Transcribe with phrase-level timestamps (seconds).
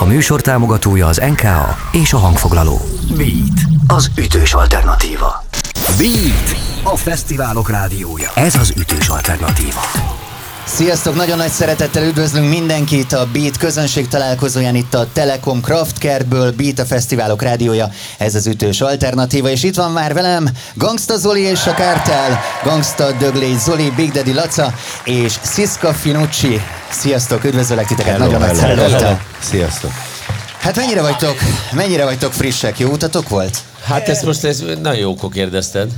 [0.00, 2.80] A műsor támogatója az NKA és a hangfoglaló.
[3.16, 5.44] Beat, az ütős alternatíva.
[5.96, 8.30] Beat, a fesztiválok rádiója.
[8.34, 9.80] Ez az ütős alternatíva.
[10.64, 11.14] Sziasztok!
[11.14, 16.84] Nagyon nagy szeretettel üdvözlünk mindenkit a Beat közönség találkozóján itt a Telekom Craftkerből, Beat a
[16.84, 21.74] Fesztiválok rádiója, ez az ütős alternatíva, és itt van már velem Gangsta Zoli és a
[21.74, 24.74] Kártel, Gangsta Döglé Zoli, Big Daddy Laca
[25.04, 26.60] és Siska Finucci.
[26.90, 29.22] Sziasztok, üdvözöllek titeket, Hello, nagyon nagy szeretettel.
[29.38, 29.90] Sziasztok.
[30.58, 31.36] Hát mennyire vagytok,
[31.72, 33.58] mennyire vagytok frissek, jó utatok volt?
[33.82, 35.90] Hát ezt most ez nagyon jókor kérdezted,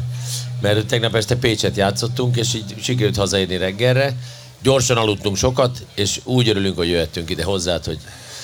[0.60, 4.14] mert tegnap este Pécset játszottunk, és így sikerült hazaérni reggelre.
[4.62, 7.98] Gyorsan aludtunk sokat, és úgy örülünk, hogy jöhettünk ide hozzád, hogy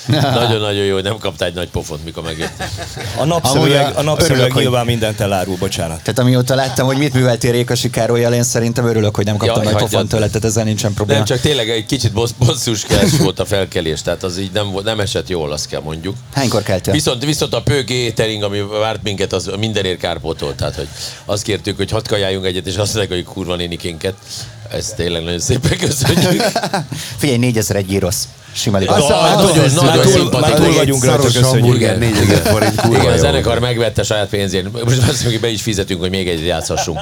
[0.07, 2.67] nagyon-nagyon jó, hogy nem kaptál egy nagy pofont, mikor megjöttél.
[2.95, 6.01] A Amúgy napszemüveg, a- napszemüveg örülök, hogy- nyilván mindent elárul, bocsánat.
[6.01, 9.73] Tehát amióta láttam, hogy mit műveltél Rékasi Károlyjal, én szerintem örülök, hogy nem kaptam Jaj,
[9.73, 11.17] nagy pofont tőle, tehát ezzel nincsen probléma.
[11.19, 14.85] Nem, csak tényleg egy kicsit bossz, bosszuskás volt a felkelés, tehát az így nem, volt-
[14.85, 16.15] nem esett jól, azt kell mondjuk.
[16.33, 16.93] Hánykor keltél?
[16.93, 20.55] Viszont, viszont a pőké étering, ami várt minket, az mindenért kárpótolt.
[20.55, 20.87] Tehát, hogy
[21.25, 24.13] azt kértük, hogy hadd kajáljunk egyet, és azt mondják, hogy kurva nénikénket.
[24.71, 26.43] Ezt tényleg nagyon szépen köszönjük.
[27.17, 28.27] Figyelj, 4001 gyrosz.
[28.51, 28.93] Sima liba.
[28.93, 30.49] Az- Hát, nagyon- az- nagyon túl- szimpatikus.
[30.49, 31.49] Már túl vagyunk rajta, köszönjük.
[31.49, 34.71] hamburger, 4000 forint, kurva Igen, a zenekar megvette saját pénzért.
[34.71, 36.99] Most azt mondjuk, hogy be is fizetünk, hogy még egyet játszhassunk.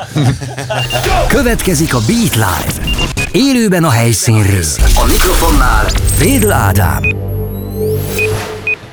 [1.28, 2.90] Következik a Beat Live.
[3.32, 4.64] Élőben a helyszínről.
[4.96, 5.86] A mikrofonnál
[6.20, 7.04] Védl Ádám.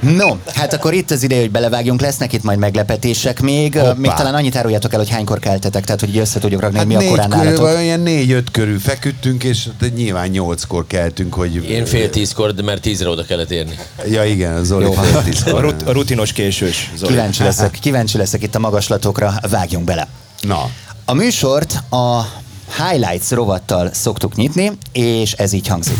[0.02, 3.74] No, hát akkor itt az ideje, hogy belevágjunk, lesznek itt majd meglepetések még.
[3.78, 3.92] Hoppá.
[3.96, 6.94] Még talán annyit áruljátok el, hogy hánykor keltetek, tehát hogy össze tudjuk rakni, Hát mi
[6.94, 7.64] a négy korán körül, nálatok.
[7.66, 11.70] olyan négy-öt körül feküdtünk, és nyilván nyolckor keltünk, hogy...
[11.70, 13.74] Én fél tízkor, de mert tízre oda kellett érni.
[14.10, 14.92] Ja igen, Zoli Jó.
[14.92, 15.60] fél A, tízkor.
[15.60, 16.90] rut, a rutinos késős.
[16.96, 17.12] Zoli.
[17.12, 20.06] Kíváncsi leszek, kíváncsi leszek itt a magaslatokra, vágjunk bele.
[20.40, 20.70] Na,
[21.04, 22.22] A műsort a
[22.88, 25.96] Highlights rovattal szoktuk nyitni, és ez így hangzik.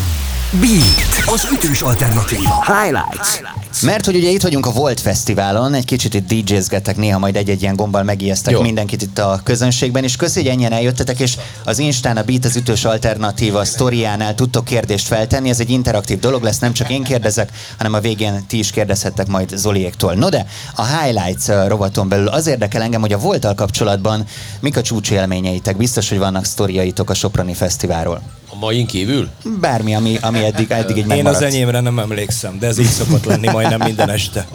[0.61, 2.65] Beat, az ütős alternatíva.
[2.67, 3.41] Highlights.
[3.83, 7.63] Mert hogy ugye itt vagyunk a Volt Fesztiválon, egy kicsit itt DJ-zgetek, néha majd egy-egy
[7.63, 8.63] ilyen gombbal megijesztek Jó.
[8.63, 12.57] mindenkit itt a közönségben, és köszi, hogy ennyien eljöttetek, és az Instán a Beat az
[12.57, 17.51] ütős alternatíva sztoriánál tudtok kérdést feltenni, ez egy interaktív dolog lesz, nem csak én kérdezek,
[17.77, 20.15] hanem a végén ti is kérdezhettek majd Zoliéktól.
[20.15, 24.25] No de, a Highlights rovaton belül az érdekel engem, hogy a Voltal kapcsolatban
[24.61, 28.42] mik a csúcsélményeitek, biztos, hogy vannak sztoriaitok a Soproni Fesztiválról.
[28.53, 29.29] A main kívül?
[29.61, 33.25] Bármi, ami, ami eddig, eddig így Én az enyémre nem emlékszem, de ez így szokott
[33.25, 34.47] lenni majdnem minden este.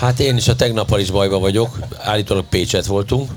[0.00, 1.78] Hát én is a tegnappal is bajba vagyok.
[1.98, 3.30] Állítólag Pécset voltunk.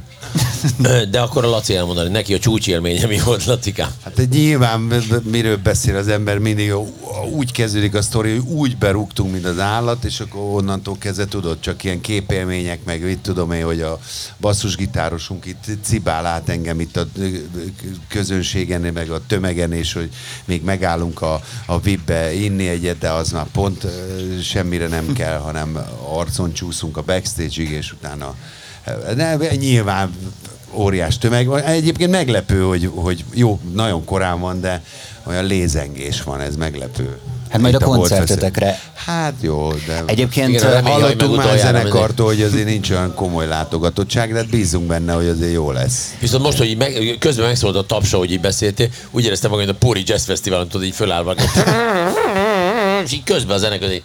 [1.10, 3.90] De akkor a Laci elmondani, neki a csúcsélménye mi volt, Latikám?
[4.04, 4.80] hát nyilván
[5.24, 6.74] miről beszél az ember, mindig
[7.32, 11.60] úgy kezdődik a sztori, hogy úgy berúgtunk, mint az állat, és akkor onnantól kezdve tudod,
[11.60, 14.00] csak ilyen képélmények, meg mit tudom én, hogy a
[14.40, 17.08] basszusgitárosunk itt cibál át engem itt a
[18.08, 20.10] közönségen, meg a tömegen, és hogy
[20.46, 23.88] még megállunk a, a VIP-be inni egyet, de az már pont
[24.42, 25.80] semmire nem kell, hanem
[26.14, 28.36] arcon csúszunk a backstage-ig, és utána
[29.16, 30.14] ne, nyilván
[30.72, 31.48] óriás tömeg.
[31.66, 34.82] Egyébként meglepő, hogy, hogy jó, nagyon korán van, de
[35.24, 37.18] olyan lézengés van, ez meglepő.
[37.50, 38.80] Hát majd Itt a Volt koncertetekre.
[39.06, 40.04] Hát jó, de...
[40.06, 44.50] Egyébként Igen, remény, hogy Hallottunk már zenekartól, hogy azért nincs olyan komoly látogatottság, de hát
[44.50, 46.16] bízunk benne, hogy azért jó lesz.
[46.20, 49.78] Viszont most, hogy meg, közben megszólalt a tapsa, hogy így beszéltél, úgy éreztem magam, mint
[49.78, 51.36] a Póri Jazz Fesztiválon, tudod, így fölállva.
[53.06, 54.04] És így közben a zenekar, így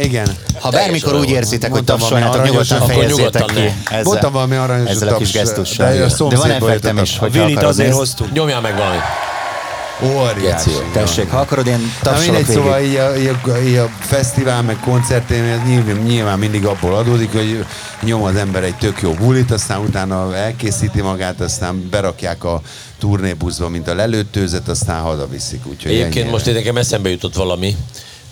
[0.00, 0.28] Igen.
[0.60, 3.72] Ha bármikor úgy érzitek, hogy tapsolnátok, nyugodtan fejezzétek nyugodtan ki.
[3.84, 5.92] Ezzel, Mondtam valami aranyosat ezzel a kis gesztussal.
[5.92, 7.98] de a De van effektem is, hogy Vilit azért nézni.
[8.00, 8.32] hoztunk.
[8.32, 8.96] nyomjál meg valami.
[10.02, 10.70] Óriási.
[10.92, 12.62] Tessék, ha akarod, én tapsolok mindegy, végig.
[12.62, 17.32] szóval így a, így a, így a fesztivál, meg koncertén, nyilván, nyilván mindig abból adódik,
[17.32, 17.64] hogy
[18.02, 22.60] nyom az ember egy tök jó bulit, aztán utána elkészíti magát, aztán berakják a
[22.98, 25.66] turnébuszba, mint a lelőttőzet, aztán hazaviszik.
[25.66, 26.30] Úgyhogy Egyébként ennyi.
[26.30, 27.76] most én nekem eszembe jutott valami,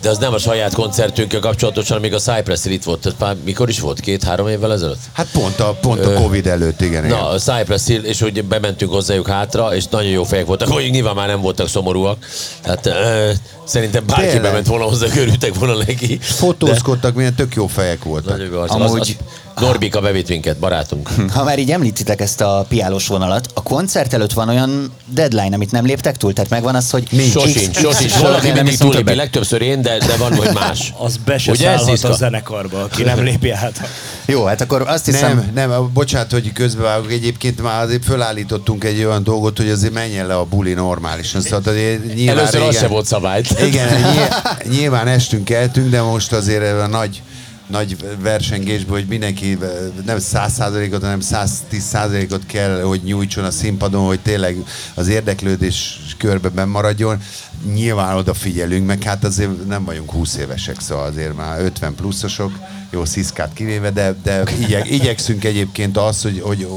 [0.01, 3.05] de az nem a saját koncertünkkel kapcsolatosan, még a cypress itt volt.
[3.05, 3.99] Ez már mikor is volt?
[3.99, 4.99] Két-három évvel ezelőtt?
[5.13, 7.05] Hát pont a, pont a Covid előtt, igen.
[7.05, 7.17] igen.
[7.17, 10.89] Na, a Cypress Hill, és úgy bementünk hozzájuk hátra, és nagyon jó fejek voltak, hogy
[10.91, 12.17] nyilván már nem voltak szomorúak.
[12.61, 13.31] Tehát ö,
[13.65, 14.41] szerintem bárki Tényleg?
[14.41, 16.17] bement volna hozzá, örültek volna neki.
[16.21, 18.37] Fotózkodtak, milyen tök jó fejek voltak.
[18.37, 18.71] Nagyon jó arc.
[18.73, 19.09] Amúgy- Az,
[19.55, 21.09] az, Norbika bevitt minket, barátunk.
[21.33, 25.71] Ha már így említitek ezt a piálós vonalat, a koncert előtt van olyan deadline, amit
[25.71, 28.11] nem léptek túl, tehát megvan az, hogy Sosincs, X- sosincs.
[28.11, 29.15] X- Valaki nem többet.
[29.15, 30.93] legtöbbször én, de, de van, hogy más.
[31.05, 33.81] Az be se Ugye, szállhat a zenekarba, aki nem lépi át.
[34.25, 37.11] Jó, hát akkor azt hiszem, Nem, nem, bocsánat, hogy közbevágok.
[37.11, 41.41] Egyébként már azért fölállítottunk egy olyan dolgot, hogy azért menjen le a buli normálisan.
[41.41, 43.59] Szóval nyilván Először az régen- se volt szabályt.
[43.69, 47.21] Igen, nyilván, nyilván estünk, eltünk, de most azért a nagy
[47.67, 49.57] nagy versengésből, hogy mindenki
[50.05, 54.57] nem 100%-ot, hanem 110%-ot kell, hogy nyújtson a színpadon, hogy tényleg
[54.93, 57.21] az érdeklődés körbe maradjon.
[57.73, 62.51] Nyilván odafigyelünk, meg hát azért nem vagyunk 20 évesek, szóval azért már 50 pluszosok,
[62.89, 66.67] jó sziszkát kivéve, de, de igyek, igyekszünk egyébként az, hogy, hogy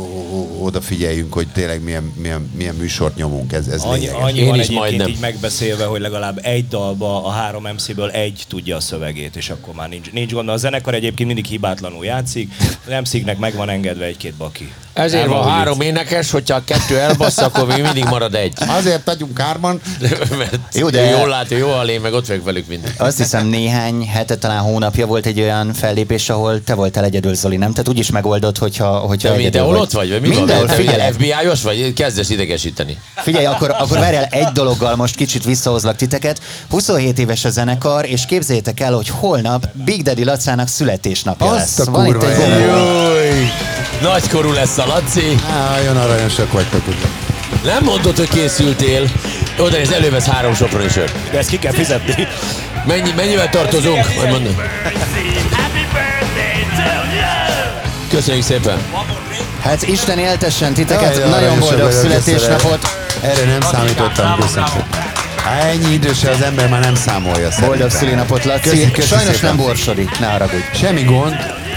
[0.61, 4.23] odafigyeljünk, hogy tényleg milyen, milyen, milyen műsort nyomunk, ez, ez annyi, lényeges.
[4.23, 5.09] annyi Én van is egyébként majdnem.
[5.09, 9.75] így megbeszélve, hogy legalább egy dalba a három MC-ből egy tudja a szövegét, és akkor
[9.75, 10.49] már nincs, nincs gond.
[10.49, 12.53] A zenekar egyébként mindig hibátlanul játszik,
[12.87, 14.73] az MC-knek meg van engedve egy-két baki.
[14.93, 18.53] Ezért Nem van három énekes, hogyha a kettő elbassza, akkor még mindig marad egy.
[18.67, 19.81] Azért vagyunk hárman,
[20.39, 21.11] Mert Jó, de- de...
[21.11, 22.91] jól látja, jó a meg ott vagyok velük mindig.
[22.97, 27.57] Azt hiszem néhány hete, talán hónapja volt egy olyan fellépés, ahol te voltál egyedül, Zoli,
[27.57, 27.71] nem?
[27.71, 29.81] Tehát úgy is megoldott, hogyha, hogyha mi, egyedül hol vagy.
[29.81, 30.11] ott vagy?
[30.11, 31.93] vagy mi Mindenhol, figyelj, FBI-os vagy?
[31.93, 32.99] Kezdesz idegesíteni.
[33.17, 36.41] Figyelj, akkor, akkor várjál, egy dologgal most kicsit visszahozlak titeket.
[36.71, 41.89] 27 éves a zenekar, és képzeljétek el, hogy holnap Big Daddy Lacának születésnapja Azt lesz.
[41.89, 43.53] a Van itt kurva egy!
[44.03, 45.37] Nagykorú lesz a Laci.
[45.51, 46.83] Á, olyan aranyosak vagytok.
[47.65, 49.11] Nem mondod, hogy készültél.
[49.61, 51.31] Oda ez elővesz három sopron is sört.
[51.31, 52.27] De ezt ki kell fizetni.
[52.87, 54.07] Mennyi, mennyivel tartozunk?
[54.17, 54.57] Majd mondom.
[58.11, 58.79] Köszönjük szépen.
[59.63, 62.79] Hát Isten éltessen titeket, Jaj, nagyon boldog születésnapot.
[63.23, 64.89] Erre nem számítottam, köszönöm szépen.
[65.45, 67.69] Há, ennyi időse az ember már nem számolja szerintem.
[67.69, 68.69] Boldog szülinapot, Laci.
[68.69, 69.49] Köszi, köszi Sajnos szépen.
[69.57, 70.63] nem borsodi, ne haragudj.
[70.75, 71.35] Semmi gond.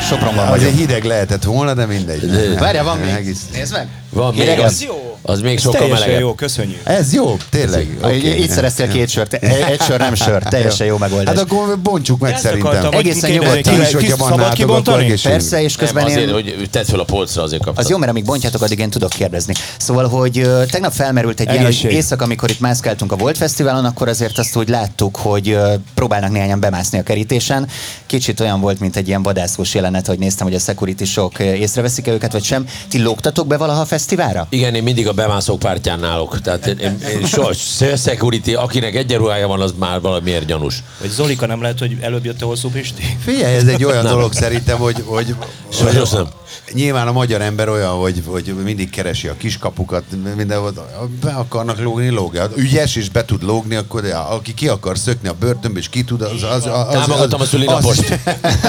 [0.09, 0.79] Sopronban Azért vagyok.
[0.79, 2.55] hideg lehetett volna, de mindegy.
[2.59, 3.09] Várjál, van még.
[3.13, 3.87] Egész- Nézd meg.
[4.09, 4.81] Van még Hideg az?
[4.83, 5.12] jó.
[5.25, 6.19] Az még Ez sokkal melegebb.
[6.19, 6.79] jó, köszönjük.
[6.83, 7.97] Ez jó, tényleg.
[8.01, 8.41] Okay.
[8.41, 9.33] Így szereztél két sört.
[9.33, 10.43] Egy sör, nem sör.
[10.43, 11.35] Teljesen jó megoldás.
[11.37, 12.67] Hát akkor bontsuk meg Ezt szerintem.
[12.67, 13.81] akartam, Egészen nyugodtan.
[13.81, 15.39] is, ki hogyha szabad bannátok, akkor egészségünk.
[15.39, 16.33] Persze, és Nem, közben azért, én...
[16.33, 17.83] hogy tedd fel a polcra, azért kaptad.
[17.83, 19.53] Az jó, mert amíg bontjátok, addig én tudok kérdezni.
[19.77, 21.91] Szóval, hogy tegnap felmerült egy ilyen, hogy Egészség.
[21.91, 25.57] éjszaka, amikor itt mászkáltunk a Volt Fesztiválon, akkor azért azt úgy láttuk, hogy
[25.93, 27.67] próbálnak néhányan bemászni a kerítésen.
[28.05, 32.11] Kicsit olyan volt, mint egy ilyen vadászós jelenet, hogy néztem, hogy a security sok észreveszik-e
[32.11, 32.65] őket, vagy sem.
[32.89, 34.47] Ti lógtatok be valaha a fesztiválra?
[34.49, 36.41] Igen, én mindig a bemászók pártján állok.
[36.41, 37.53] Tehát én, én, én so,
[37.97, 40.83] security, akinek egyenruhája van, az már valamiért gyanús.
[40.99, 43.17] Vagy Zolika nem lehet, hogy előbb jött a hosszú Pisti?
[43.23, 45.35] Figyelj, ez egy olyan dolog szerintem, hogy, hogy,
[45.69, 46.27] Sajnos nem.
[46.73, 50.03] Nyilván a magyar ember olyan, hogy, hogy mindig keresi a kiskapukat,
[50.35, 50.73] mindenhol
[51.21, 52.49] be akarnak lógni, lógja.
[52.55, 56.03] Ügyes és be tud lógni, akkor ja, aki ki akar szökni a börtönbe, és ki
[56.03, 56.31] tud, az...
[56.31, 58.19] az, az, az Támogatom a szülinapost.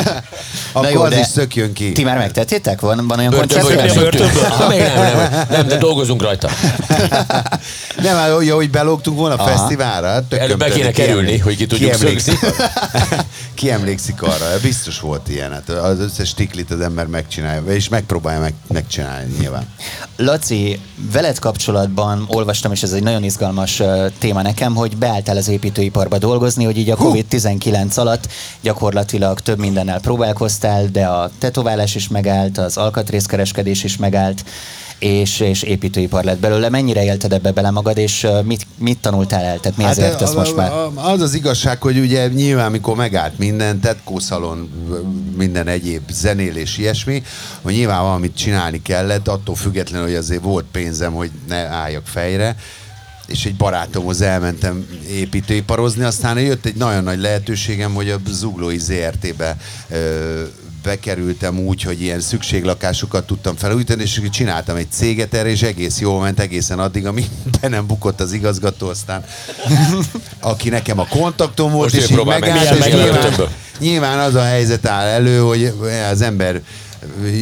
[0.73, 1.93] akkor jó, az de is szökjön ki.
[1.93, 2.81] Ti már megtettétek?
[2.81, 3.47] Van, van olyan nem
[3.95, 4.45] Börtönből?
[4.45, 6.51] Ah, még nem, nem, nem, de dolgozunk rajta.
[8.03, 10.09] Nem, hát jó, hogy belógtunk volna a fesztiválra.
[10.09, 12.65] hát Előbb be kéne ki kerülni, hogy ki tudjuk emlékszik- szögni.
[13.55, 14.45] Ki emlékszik arra?
[14.63, 15.53] Biztos volt ilyen.
[15.53, 19.69] Hát az összes tiklit az ember megcsinálja, és megpróbálja meg, megcsinálni nyilván.
[20.17, 20.81] Laci,
[21.13, 26.19] veled kapcsolatban olvastam, és ez egy nagyon izgalmas ö, téma nekem, hogy beálltál az építőiparba
[26.19, 28.29] dolgozni, hogy így a COVID-19 alatt
[28.61, 34.45] gyakorlatilag több mindennel próbálkoztál, de a tetoválás is megállt, az alkatrészkereskedés is megállt,
[34.99, 36.69] és, és építőipar lett belőle.
[36.69, 39.61] Mennyire élted ebbe bele magad, és mit, mit tanultál el?
[39.61, 40.73] Tehát mi ezért Hát, ezt a- most már?
[40.95, 44.71] Az az igazság, hogy ugye nyilván, mikor megállt minden, tetkószalon,
[45.37, 47.23] minden egyéb zenélés, ilyesmi,
[47.63, 52.57] hogy nyilván valamit csinálni kellett, attól függetlenül, hogy azért volt pénzem, hogy ne álljak fejre,
[53.27, 59.57] és egy barátomhoz elmentem építőiparozni, aztán jött egy nagyon nagy lehetőségem, hogy a Zuglói ZRT-be
[60.85, 66.21] bekerültem úgy, hogy ilyen szükséglakásokat tudtam felújítani, és csináltam egy céget erre, és egész jól
[66.21, 67.27] ment egészen addig, amíg
[67.61, 69.25] be nem bukott az igazgató, aztán
[70.41, 73.33] aki nekem a kontaktom volt, Most és így megállt, és nyilván,
[73.79, 75.73] nyilván az a helyzet áll elő, hogy
[76.11, 76.63] az ember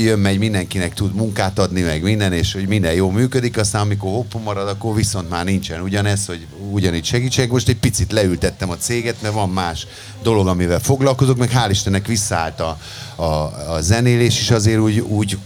[0.03, 4.11] jön, megy, mindenkinek tud munkát adni, meg minden, és hogy minden jó működik, aztán amikor
[4.11, 7.51] hoppú marad, akkor viszont már nincsen ugyanez, hogy ugyanígy segítség.
[7.51, 9.87] Most egy picit leültettem a céget, mert van más
[10.23, 12.79] dolog, amivel foglalkozok, meg hál' Istennek visszaállt a,
[13.23, 15.39] a, a zenélés is azért úgy, úgy,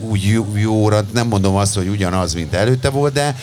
[0.00, 3.36] úgy jó- jóra, nem mondom azt, hogy ugyanaz, mint előtte volt, de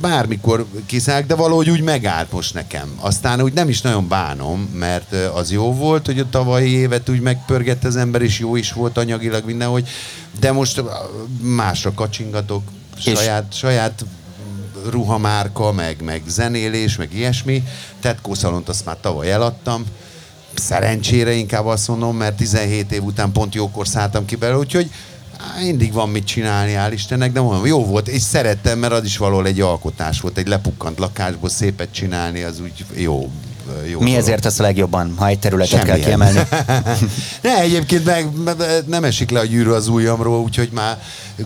[0.00, 2.88] bármikor kiszállok, de valahogy úgy megállt most nekem.
[3.00, 7.20] Aztán úgy nem is nagyon bánom, mert az jó volt, hogy a tavalyi évet úgy
[7.20, 9.88] megpörgett az ember, és jó is volt anyagilag mindenhogy,
[10.40, 10.82] de most
[11.40, 12.62] másra kacsingatok,
[12.96, 14.04] És- saját, saját
[14.90, 17.62] ruhamárka, meg, meg zenélés, meg ilyesmi.
[18.00, 19.84] Tetkószalont azt már tavaly eladtam.
[20.54, 24.90] Szerencsére inkább azt mondom, mert 17 év után pont jókor szálltam ki belőle, úgyhogy
[25.60, 29.16] mindig van mit csinálni, hál' Istennek, de mondom, jó volt, és szerettem, mert az is
[29.16, 33.30] valahol egy alkotás volt, egy lepukkant lakásból szépet csinálni, az úgy jó.
[33.90, 36.08] Jó ezért azt a legjobban, ha egy területet kell Semmilyen.
[36.08, 36.48] kiemelni?
[37.42, 38.28] ne, egyébként meg,
[38.86, 41.02] nem esik le a gyűrű az ujjamról, úgyhogy már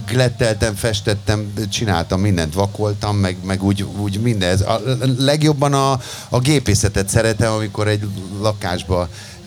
[0.06, 4.60] gletteltem, festettem, csináltam mindent, vakoltam, meg, meg úgy, úgy mindez.
[4.60, 4.80] A
[5.18, 8.02] legjobban a, a gépészetet szeretem, amikor egy
[8.40, 9.00] lakásba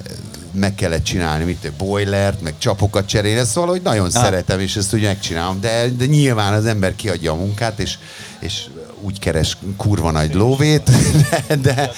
[0.08, 0.14] eh,
[0.54, 4.24] meg kellett csinálni, mint egy boilert, meg csapokat cserélni, ezt szóval, hogy nagyon Ah.
[4.24, 7.98] szeretem, és ezt úgy megcsinálom, de, de nyilván az ember kiadja a munkát, és,
[8.40, 8.64] és
[9.02, 10.92] úgy keres kurva nagy lóvét,
[11.62, 11.92] de,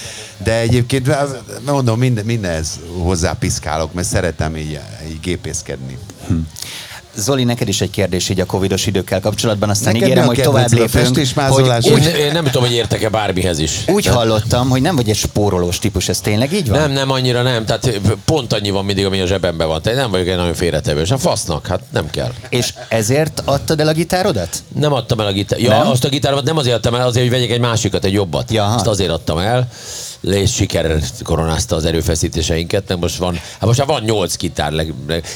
[0.43, 1.15] de, egyébként
[1.65, 4.79] mondom, minden, mindenhez hozzápiszkálok, mert szeretem így,
[5.10, 5.98] így gépészkedni.
[6.27, 6.36] Hm.
[7.15, 10.72] Zoli, neked is egy kérdés így a covidos időkkel kapcsolatban, aztán Neked ígérem, hogy tovább
[10.72, 11.17] lépünk.
[11.36, 13.84] Hogy úgy, én nem tudom, hogy értek-e bármihez is.
[13.88, 16.79] Úgy hallottam, hogy nem vagy egy spórolós típus, ez tényleg így van?
[16.79, 19.82] Nem, nem annyira nem, tehát pont annyi van mindig, ami a zsebemben van.
[19.82, 21.12] Tehát nem vagyok egy nagyon félretevős.
[21.12, 22.32] A fasznak, hát nem kell.
[22.50, 24.63] És ezért adtad el a gitárodat?
[24.75, 25.72] Nem adtam el a gitárodat.
[25.72, 25.88] Ja, nem?
[25.88, 28.51] azt a gitáromat nem azért adtam el, azért, hogy vegyek egy másikat, egy jobbat.
[28.51, 29.67] Ja, Azt azért adtam el
[30.24, 34.74] és sikerrel koronázta az erőfeszítéseinket, nem most van, hát most már van nyolc gitár.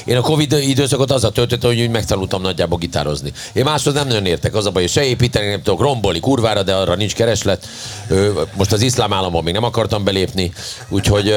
[0.04, 3.32] Én a Covid időszakot azzal töltöttem, hogy megtanultam nagyjából gitározni.
[3.52, 6.62] Én máshoz nem nagyon értek, az a baj, hogy se építeni nem tudok, rombolni kurvára,
[6.62, 7.66] de arra nincs kereslet.
[8.56, 10.52] Most az iszlám államban még nem akartam belépni,
[10.88, 11.34] úgyhogy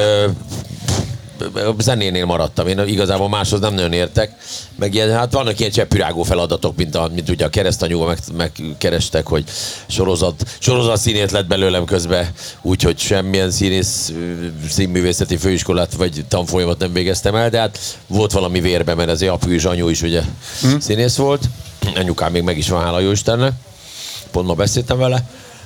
[1.78, 2.66] zenénél maradtam.
[2.66, 4.36] Én igazából máshoz nem nagyon értek.
[4.78, 9.26] Meg ilyen, hát vannak ilyen cseppürágó feladatok, mint, a, mint ugye a keresztanyúval meg, megkerestek,
[9.26, 9.44] hogy
[9.86, 12.28] sorozat, sorozat színét lett belőlem közben,
[12.62, 14.12] úgyhogy semmilyen színész
[14.68, 19.50] színművészeti főiskolát vagy tanfolyamat nem végeztem el, de hát volt valami vérbe, mert az apu
[19.50, 20.22] és anyu is ugye
[20.60, 20.80] hmm.
[20.80, 21.42] színész volt.
[21.94, 23.52] Anyukám még meg is van, hála jó Istennek.
[24.30, 25.24] Pont ma beszéltem vele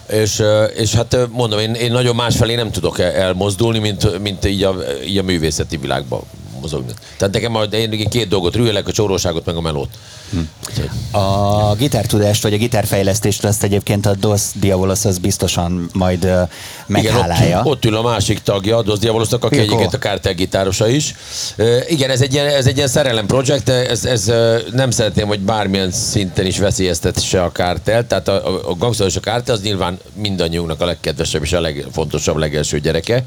[0.09, 0.43] és,
[0.77, 5.19] és hát mondom, én, én nagyon másfelé nem tudok elmozdulni, mint, mint így, a, így
[5.19, 6.21] a művészeti világban
[6.61, 6.93] mozogni.
[7.17, 9.89] Tehát nekem majd én két dolgot rühelek, a csóróságot meg a melót.
[10.31, 11.19] Hm.
[11.19, 16.49] A gitártudást vagy a gitárfejlesztést azt egyébként a Dos Diavolos az biztosan majd uh,
[16.87, 17.47] meghálálja.
[17.47, 20.89] Igen, ott, ott, ül a másik tagja a Dos Diavolosnak, aki egyébként a kártel gitárosa
[20.89, 21.15] is.
[21.59, 25.27] Uh, igen, ez egy ilyen, ez egy ilyen szerelem projekt, ez, ez uh, nem szeretném,
[25.27, 28.07] hogy bármilyen szinten is veszélyeztetse a kártel.
[28.07, 31.61] Tehát a, a, a gangster és a kártel az nyilván mindannyiunknak a legkedvesebb és a
[31.61, 33.25] legfontosabb, legelső gyereke.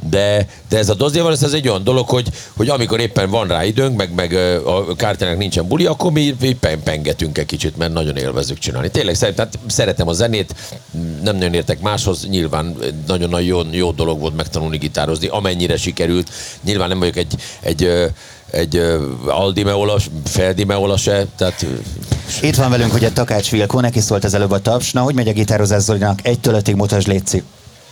[0.00, 3.64] De, de ez a dozdéval, ez egy olyan dolog, hogy, hogy amikor éppen van rá
[3.64, 4.32] időnk, meg, meg
[4.64, 8.90] a kártyának nincsen buli, akkor mi, mi pengetünk egy kicsit, mert nagyon élvezük csinálni.
[8.90, 10.54] Tényleg szeretem, szeretem a zenét,
[11.22, 12.76] nem nagyon értek máshoz, nyilván
[13.06, 16.30] nagyon-nagyon jó dolog volt megtanulni gitározni, amennyire sikerült.
[16.64, 17.88] Nyilván nem vagyok egy, egy
[18.50, 21.66] egy uh, Aldi Meola, Feldi Meola se, tehát...
[22.42, 24.92] Itt van velünk ugye Takács Vilkó, neki szólt az előbb a taps.
[24.92, 26.18] Na, hogy megy a gitározás Zolinak?
[26.22, 27.42] Egytől ötig mutasd, létszik.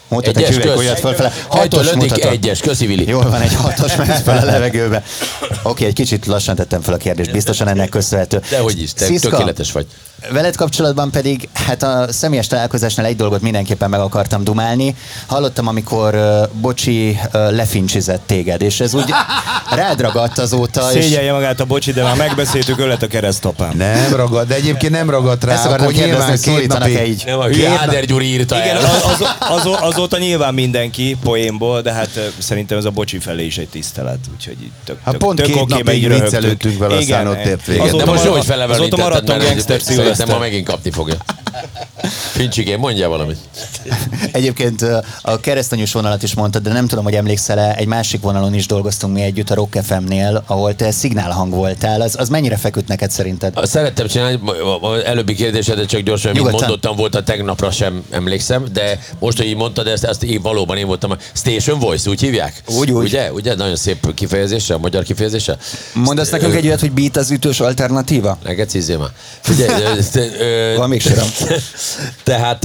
[0.09, 1.33] Mutat egy olyat fölfele.
[1.49, 2.31] Hatos mutatom.
[2.31, 3.09] Egyes, köszi Vili.
[3.09, 5.03] Jól van, egy hatos megy fel a levegőbe.
[5.43, 8.43] Oké, okay, egy kicsit lassan tettem fel a kérdést, biztosan ennek köszönhető.
[8.51, 9.87] Dehogy is, te Sziszka, tökéletes vagy.
[10.33, 14.95] Veled kapcsolatban pedig, hát a személyes találkozásnál egy dolgot mindenképpen meg akartam dumálni.
[15.27, 19.11] Hallottam, amikor uh, Bocsi uh, lefincsizett téged, és ez úgy
[19.81, 20.83] rád ragadt azóta.
[20.83, 21.33] Szégyelje és...
[21.33, 23.77] magát a Bocsi, de már megbeszéltük, ő lett a keresztapám.
[23.77, 25.53] Nem ragadt, de egyébként nem ragadt rá.
[25.53, 27.01] Ezt akartam kérdezni, két napig.
[27.07, 27.23] Így.
[27.27, 27.47] Nem, a
[27.79, 28.85] Áder Gyuri írta Igen, el.
[28.85, 33.59] Az, az, az, azóta nyilván mindenki poénból, de hát szerintem ez a Bocsi felé is
[33.59, 34.19] egy tisztelet.
[34.33, 37.97] Úgyhogy tök, hát pont tök két napig viccelődtünk vele, aztán ott ért véget.
[37.97, 39.81] De most jó, hogy felevelítetted, maradtam gangster
[40.15, 41.17] Szerintem ma megint kapni fogja.
[42.09, 43.37] Fincsigén, mondja valamit.
[44.33, 44.83] Egyébként
[45.23, 49.15] a keresztanyús vonalat is mondtad, de nem tudom, hogy emlékszel-e, egy másik vonalon is dolgoztunk
[49.15, 52.01] mi együtt a Rock FM-nél, ahol te szignálhang voltál.
[52.01, 53.55] Az, az mennyire feküdt neked szerinted?
[53.63, 54.41] Szerettem csinálni,
[55.05, 59.57] előbbi kérdésedet csak gyorsan, mint mondottam, volt a tegnapra sem emlékszem, de most, hogy így
[59.57, 62.63] mondtad ezt, ezt én valóban én voltam a Station Voice, úgy hívják?
[62.67, 63.05] Úgy, úgy.
[63.05, 63.33] Ugye?
[63.33, 63.55] Ugye?
[63.55, 65.57] Nagyon szép kifejezése, a magyar kifejezése.
[65.93, 68.39] Mondasz nekünk egy olyat, hogy beat az ütős alternatíva?
[68.45, 69.11] Neked cízzél már.
[69.41, 70.01] Figyelj,
[70.77, 71.03] Van még.
[72.23, 72.59] Tehát,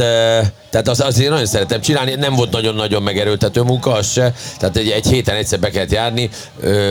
[0.70, 4.34] tehát az, azért nagyon szeretem csinálni, nem volt nagyon-nagyon megerőltető munka, az se.
[4.58, 6.30] Tehát egy, egy héten egyszer be kellett járni,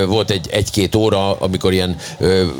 [0.06, 1.96] volt egy, egy-két óra, amikor ilyen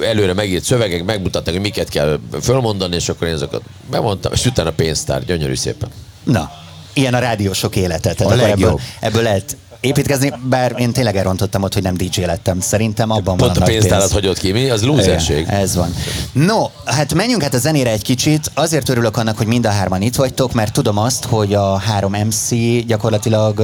[0.02, 4.70] előre megírt szövegek megmutattak, hogy miket kell fölmondani, és akkor én azokat bemondtam, és utána
[4.70, 5.88] pénztár, gyönyörű szépen.
[6.25, 6.50] Na,
[6.92, 8.14] ilyen a rádiósok élete.
[8.14, 8.61] Tehát a legjobb.
[8.61, 12.61] Ebből, ebből lehet építkezni, bár én tényleg elrontottam ott, hogy nem DJ lettem.
[12.61, 14.12] Szerintem abban Pont van a, pénztárat pénz.
[14.12, 14.70] hagyott ki, mi?
[14.70, 15.47] Az lúzerség.
[15.49, 15.94] Ez van.
[16.32, 18.50] No, hát menjünk hát a zenére egy kicsit.
[18.54, 22.12] Azért örülök annak, hogy mind a hárman itt vagytok, mert tudom azt, hogy a három
[22.12, 22.49] MC
[22.87, 23.62] gyakorlatilag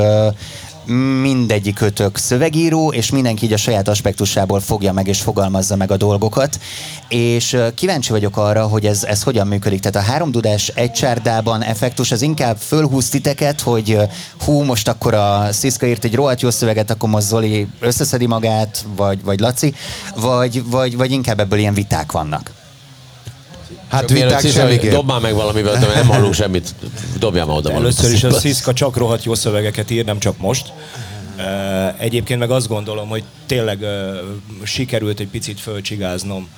[0.86, 5.96] mindegyik kötök szövegíró, és mindenki így a saját aspektusából fogja meg és fogalmazza meg a
[5.96, 6.58] dolgokat.
[7.08, 9.80] És kíváncsi vagyok arra, hogy ez, ez hogyan működik.
[9.80, 13.98] Tehát a három dudás egy csárdában effektus, az inkább fölhúz titeket, hogy
[14.44, 18.84] hú, most akkor a Sziszka írt egy rohadt jó szöveget, akkor most Zoli összeszedi magát,
[18.96, 19.74] vagy, vagy Laci,
[20.16, 22.63] vagy, vagy, vagy inkább ebből ilyen viták vannak.
[23.88, 26.74] Hát viták semmi Dob már meg valamivel, de nem hallunk semmit.
[27.18, 27.98] Dobjál már oda valamit.
[27.98, 30.72] Először is a Sziszka csak rohadt jó szövegeket ír, nem csak most.
[31.98, 33.78] Egyébként meg azt gondolom, hogy tényleg
[34.62, 36.48] sikerült egy picit fölcsigáznom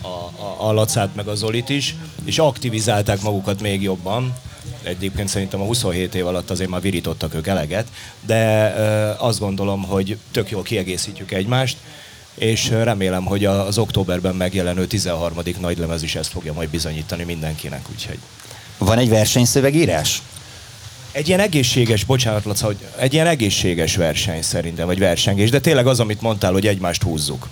[0.00, 1.94] a, a, a Lacát meg a Zolit is,
[2.24, 4.34] és aktivizálták magukat még jobban.
[4.82, 7.86] Egyébként szerintem a 27 év alatt azért már virítottak ők eleget,
[8.26, 8.74] de
[9.18, 11.76] azt gondolom, hogy tök jól kiegészítjük egymást
[12.36, 15.38] és remélem, hogy az októberben megjelenő 13.
[15.60, 18.18] nagylemez is ezt fogja majd bizonyítani mindenkinek, úgyhogy
[18.78, 20.22] Van egy versenyszövegírás?
[21.12, 25.86] Egy ilyen egészséges, bocsánat Laca, hogy egy ilyen egészséges verseny szerintem, vagy versengés, de tényleg
[25.86, 27.48] az, amit mondtál, hogy egymást húzzuk.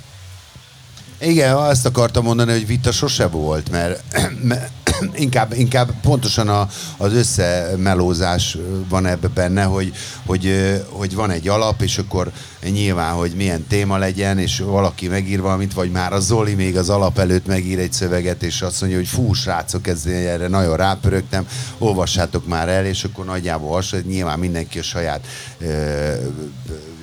[1.21, 4.03] Igen, azt akartam mondani, hogy vita sose volt, mert,
[4.43, 4.71] mert
[5.15, 8.57] inkább, inkább pontosan a, az összemelózás
[8.89, 9.93] van ebbe benne, hogy,
[10.27, 12.33] hogy, hogy van egy alap, és akkor
[12.71, 16.91] nyilván, hogy milyen téma legyen, és valaki megír valamit, vagy már a Zoli még az
[16.91, 21.47] alap előtt megír egy szöveget, és azt mondja, hogy fú, srácok, ez, erre nagyon rápörögtem,
[21.79, 25.27] olvassátok már el, és akkor nagyjából hasonlít, nyilván mindenki a saját
[25.59, 26.13] ö,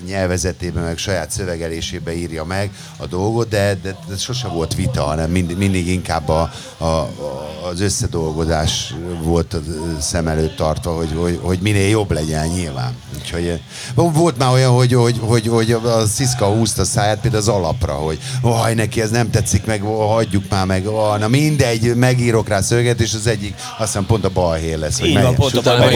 [0.06, 5.32] nyelvezetében, meg saját szövegelésébe írja meg a dolgot, de, de, de sose volt vita, hanem
[5.32, 7.10] mindig, mindig inkább a, a,
[7.70, 9.60] az összedolgozás volt a
[10.00, 12.94] szem előtt tartva, hogy, hogy, hogy minél jobb legyen nyilván.
[13.18, 13.62] Úgyhogy,
[13.96, 17.94] volt már olyan, hogy, hogy, hogy, hogy a Sziszka húzta a száját például az alapra,
[17.94, 22.62] hogy vaj, neki ez nem tetszik meg, hagyjuk már meg, oh, na mindegy, megírok rá
[22.62, 25.00] szöveget, és az egyik, azt hiszem pont a balhé lesz.
[25.00, 25.96] Így van, pont a balhé.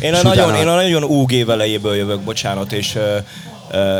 [0.00, 2.98] Én a nagyon, én a nagyon UG velejéből jövök, bocsánat, és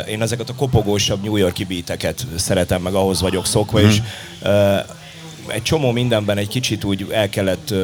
[0.09, 3.87] én ezeket a kopogósabb New Yorki beateket szeretem, meg ahhoz vagyok szokva, mm.
[3.87, 4.00] és
[5.46, 7.75] egy csomó mindenben egy kicsit úgy el kellett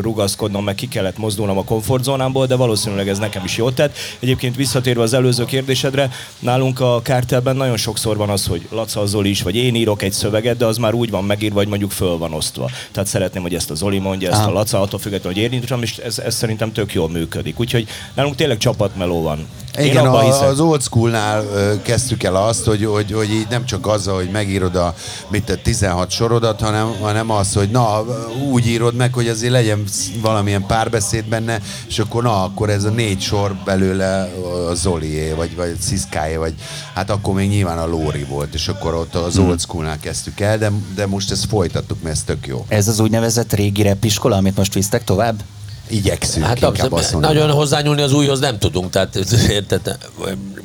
[0.00, 3.96] rugaszkodnom, meg ki kellett mozdulnom a komfortzónámból, de valószínűleg ez nekem is jót tett.
[4.18, 9.30] Egyébként visszatérve az előző kérdésedre, nálunk a kártelben nagyon sokszor van az, hogy Laca Zoli
[9.30, 12.18] is, vagy én írok egy szöveget, de az már úgy van megírva, vagy mondjuk föl
[12.18, 12.70] van osztva.
[12.92, 15.82] Tehát szeretném, hogy ezt a Zoli mondja, ezt a Laca, attól függetlenül, hogy én írom,
[15.82, 17.60] és ez, ez szerintem tök jól működik.
[17.60, 19.46] Úgyhogy nálunk tényleg csapatmeló van.
[19.78, 21.44] Igen, a, az old schoolnál
[21.82, 24.94] kezdtük el azt, hogy, hogy, hogy így nem csak azzal, hogy megírod a
[25.28, 28.04] mit, 16 sorodat, hanem, hanem az, hogy na,
[28.50, 29.84] úgy írod meg, hogy azért legyen
[30.20, 34.32] valamilyen párbeszéd benne, és akkor na, akkor ez a négy sor belőle
[34.70, 36.54] a Zolié, vagy, vagy Sziszkáé, vagy
[36.94, 39.48] hát akkor még nyilván a Lóri volt, és akkor ott az hmm.
[39.48, 42.64] old schoolnál kezdtük el, de, de most ezt folytattuk, mert ez tök jó.
[42.68, 45.42] Ez az úgynevezett régi repiskola, amit most visztek tovább?
[45.90, 46.44] Igyekszünk.
[46.44, 49.16] Hát azt nagyon hozzányúlni az újhoz nem tudunk, tehát
[49.48, 49.98] érted,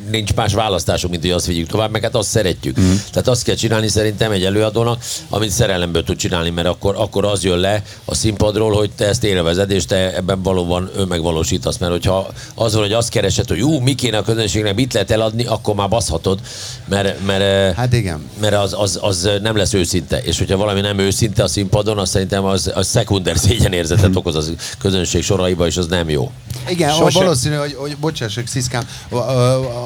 [0.09, 2.79] nincs más választásunk, mint hogy azt vigyük tovább, meg hát azt szeretjük.
[2.79, 2.93] Mm.
[3.11, 7.43] Tehát azt kell csinálni szerintem egy előadónak, amit szerelemből tud csinálni, mert akkor, akkor az
[7.43, 12.27] jön le a színpadról, hogy te ezt élvezed, és te ebben valóban önmegvalósítasz, mert hogyha
[12.55, 15.75] az van, hogy azt keresed, hogy ú, mi kéne a közönségnek, mit lehet eladni, akkor
[15.75, 16.39] már baszhatod,
[16.87, 18.29] mert, mert, hát igen.
[18.41, 20.21] mert az, az, az, nem lesz őszinte.
[20.21, 24.41] És hogyha valami nem őszinte a színpadon, azt szerintem az, az szekunder szégyenérzetet okoz a
[24.79, 26.31] közönség soraiba, és az nem jó.
[26.69, 27.19] Igen, Sose...
[27.19, 28.87] valószínű, hogy, hogy bocsássak, Sziszkám,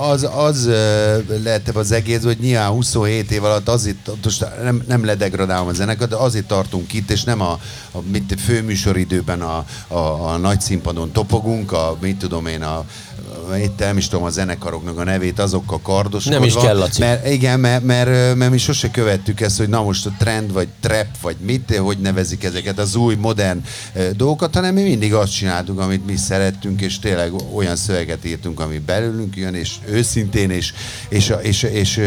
[0.10, 0.70] az, az
[1.44, 6.08] lehet az egész, hogy nyilván 27 év alatt azért, most nem, nem ledegradálom a zenekar,
[6.08, 7.60] de azért tartunk itt, és nem a,
[7.92, 12.86] a mit, főműsoridőben a, a, a nagy színpadon topogunk, a mit tudom én, a
[13.64, 16.40] itt nem is tudom a zenekaroknak a nevét, azokkal kardoskodva.
[16.40, 17.02] Nem is kell, Laci.
[17.02, 20.68] Mert, igen, mert, mert, mert, mi sose követtük ezt, hogy na most a trend, vagy
[20.80, 23.64] trap, vagy mit, hogy nevezik ezeket az új, modern
[24.16, 28.78] dolgokat, hanem mi mindig azt csináltuk, amit mi szerettünk, és tényleg olyan szöveget írtunk, ami
[28.78, 30.74] belőlünk jön, és őszintén, és,
[31.10, 32.00] és, és, és, és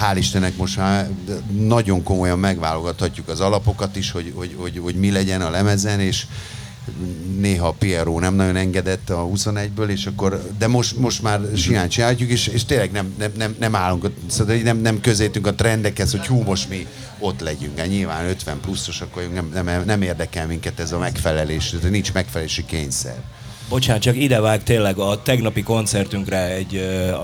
[0.00, 1.08] hál' Istennek most már
[1.50, 6.26] nagyon komolyan megválogathatjuk az alapokat is, hogy, hogy, hogy, hogy mi legyen a lemezen, és,
[7.38, 12.30] néha Piero nem nagyon engedett a 21-ből, és akkor, de most, most már simán csináljuk,
[12.30, 16.26] és, és tényleg nem, nem, nem, nem állunk, szóval nem, nem közétünk a trendekhez, hogy
[16.26, 16.86] hú, most mi
[17.18, 17.78] ott legyünk.
[17.78, 22.64] Hát nyilván 50 pluszosak vagyunk, nem, nem, nem érdekel minket ez a megfelelés, nincs megfelelési
[22.64, 23.22] kényszer.
[23.72, 26.76] Bocsánat, csak idevág tényleg a tegnapi koncertünkre egy,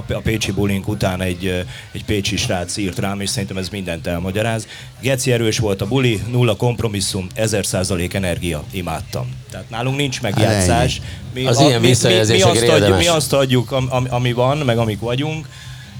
[0.08, 4.66] a Pécsi Bulink után egy, egy pécsi srác írt rám, és szerintem ez mindent elmagyaráz.
[5.00, 9.28] Geci erős volt a buli, nulla kompromisszum, ezer százalék energia, imádtam.
[9.50, 11.00] Tehát nálunk nincs megjátszás.
[11.34, 14.58] Mi, az a, ilyen mi, mi, mi, azt adjuk, mi azt adjuk, ami, ami van,
[14.58, 15.48] meg amik vagyunk,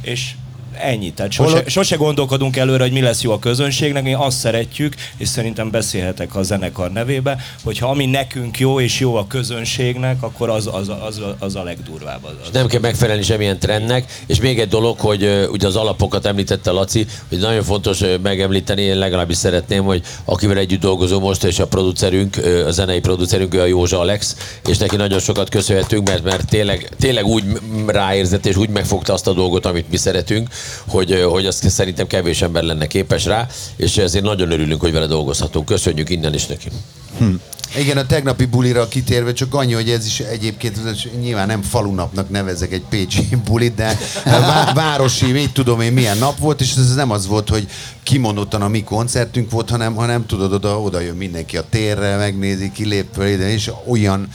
[0.02, 0.30] és
[0.72, 1.12] ennyi.
[1.12, 5.28] Tehát sose, sose gondolkodunk előre, hogy mi lesz jó a közönségnek, mi azt szeretjük, és
[5.28, 10.68] szerintem beszélhetek a zenekar nevébe, hogyha ami nekünk jó és jó a közönségnek, akkor az,
[10.72, 12.24] az, az, az a legdurvább.
[12.24, 16.26] Az, az nem kell megfelelni semmilyen trendnek, és még egy dolog, hogy ugye az alapokat
[16.26, 21.58] említette Laci, hogy nagyon fontos megemlíteni, én legalábbis szeretném, hogy akivel együtt dolgozom most, és
[21.58, 26.48] a producerünk, a zenei producerünk, a Józsa Alex, és neki nagyon sokat köszönhetünk, mert, mert
[26.48, 27.44] tényleg, tényleg úgy
[27.86, 30.48] ráérzett, és úgy megfogta azt a dolgot, amit mi szeretünk,
[30.86, 35.06] hogy, hogy azt szerintem kevés ember lenne képes rá, és ezért nagyon örülünk, hogy vele
[35.06, 35.66] dolgozhatunk.
[35.66, 36.68] Köszönjük innen is neki.
[37.18, 37.34] Hm.
[37.76, 40.80] Igen, a tegnapi bulira kitérve csak annyi, hogy ez is egyébként
[41.20, 43.98] nyilván nem falunapnak nevezek egy pécsi bulit, de
[44.74, 47.68] városi, mit tudom én, milyen nap volt, és ez nem az volt, hogy
[48.02, 52.72] kimondottan a mi koncertünk volt, hanem, hanem tudod, oda, oda jön mindenki a térre, megnézi,
[52.72, 54.28] kilép föl ide, és olyan,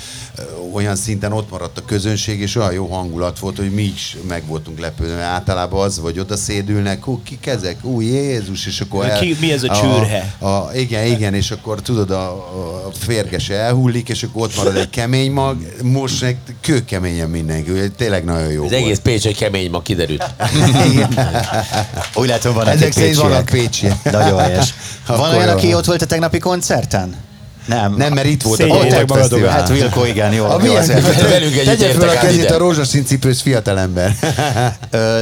[0.73, 4.47] olyan szinten ott maradt a közönség, és olyan jó hangulat volt, hogy mi is meg
[4.47, 9.05] voltunk lepődve, mert általában az, hogy oda szédülnek, hú, kik ezek, ú, Jézus, és akkor
[9.05, 10.35] el, Ki, mi ez a csőrhe?
[10.39, 14.75] A, a, igen, igen, és akkor tudod, a, a férges elhullik, és akkor ott marad
[14.75, 18.83] egy kemény mag, most meg kőkeményen mindenki, úgyhogy tényleg nagyon jó Az volt.
[18.83, 20.23] egész Pécs egy kemény ma kiderült.
[22.15, 23.49] Úgy látom, van Ezek vannak pécsiek.
[23.51, 24.03] pécsiek.
[24.11, 24.73] Nagyon helyes.
[25.07, 27.15] Van olyan, aki ott volt a tegnapi koncerten?
[27.65, 27.95] Nem.
[27.97, 29.17] Nem, mert itt volt a magatok.
[29.17, 29.51] Fesztivál.
[29.51, 30.45] Hát Wilko, igen, jó.
[30.45, 30.85] A jó milyen,
[31.29, 34.15] velünk együtt tegye fel a kezét a rózsaszín cipős fiatalember.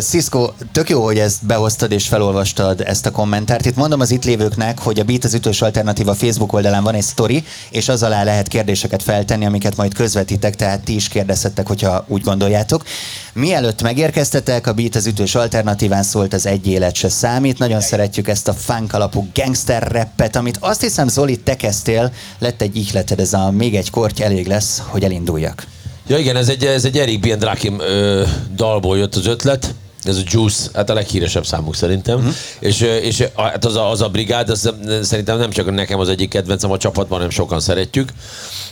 [0.02, 3.66] Cisco, tök jó, hogy ezt behoztad és felolvastad ezt a kommentárt.
[3.66, 7.02] Itt mondom az itt lévőknek, hogy a Beat az ütős alternatíva Facebook oldalán van egy
[7.02, 12.06] sztori, és az alá lehet kérdéseket feltenni, amiket majd közvetítek, tehát ti is kérdezhettek, hogyha
[12.08, 12.84] úgy gondoljátok.
[13.34, 17.58] Mielőtt megérkeztetek, a Beat az ütős alternatíván szólt az egy élet se számít.
[17.58, 22.62] Nagyon szeretjük ezt a funk alapú gangster rappet, amit azt hiszem Zoli, te kezdtél, lett
[22.62, 25.68] egy ihleted, ez a még egy korty elég lesz, hogy elinduljak.
[26.08, 27.36] Ja igen, ez egy, ez egy Erik B.
[27.38, 28.24] Drakim ö,
[28.56, 29.74] dalból jött az ötlet.
[30.04, 32.18] Ez a Juice, hát a leghíresebb számuk szerintem.
[32.18, 32.34] Uh-huh.
[32.60, 36.30] És, és hát az a, az a brigád, az, szerintem nem csak nekem az egyik
[36.30, 38.10] kedvencem a csapatban, hanem sokan szeretjük.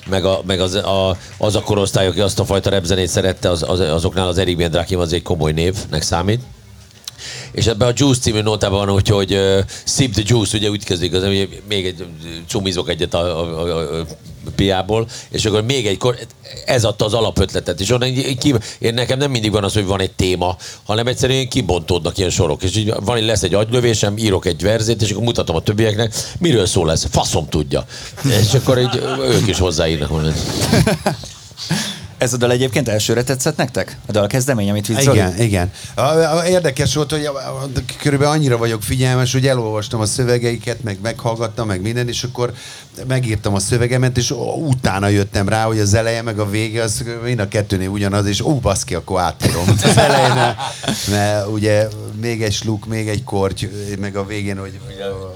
[0.07, 3.63] Meg, a, meg az, a, az a korosztály, aki azt a fajta repzenét szerette, az,
[3.67, 4.63] az, azoknál az Erik B.
[4.63, 6.41] Drakim az egy komoly névnek számít.
[7.59, 10.83] És ebben a Juice című nótában van úgy, hogy uh, sip the juice, ugye úgy
[10.83, 12.05] kezdik, az, ugye még egy
[12.47, 14.05] csumizok egyet a, a, a, a
[14.55, 16.17] piából, és akkor még egy kor,
[16.65, 19.85] ez adta az alapötletet, és onnan így ki, én nekem nem mindig van az, hogy
[19.85, 24.45] van egy téma, hanem egyszerűen kibontódnak ilyen sorok, és így van, lesz egy agylövésem, írok
[24.45, 27.85] egy verzét, és akkor mutatom a többieknek, miről szól ez, faszom tudja.
[28.23, 30.11] És akkor így ők is hozzáírnak.
[32.19, 33.97] Ez a dal egyébként elsőre tetszett nektek?
[34.05, 35.17] A dal kezdemény, amit vitt Zoli?
[35.17, 35.71] Igen, igen.
[35.95, 37.69] A, a, érdekes volt, hogy a, a,
[38.01, 42.53] körülbelül annyira vagyok figyelmes, hogy elolvastam a szövegeiket, meg meghallgattam, meg minden, és akkor
[43.07, 47.39] megírtam a szövegemet, és utána jöttem rá, hogy az eleje meg a vége, az mind
[47.39, 49.63] a kettőnél ugyanaz, és ó, baszki, akkor átírom.
[49.83, 50.55] Az elején,
[51.09, 51.87] mert ugye
[52.21, 53.65] még egy sluk, még egy korty,
[53.99, 54.79] meg a végén, hogy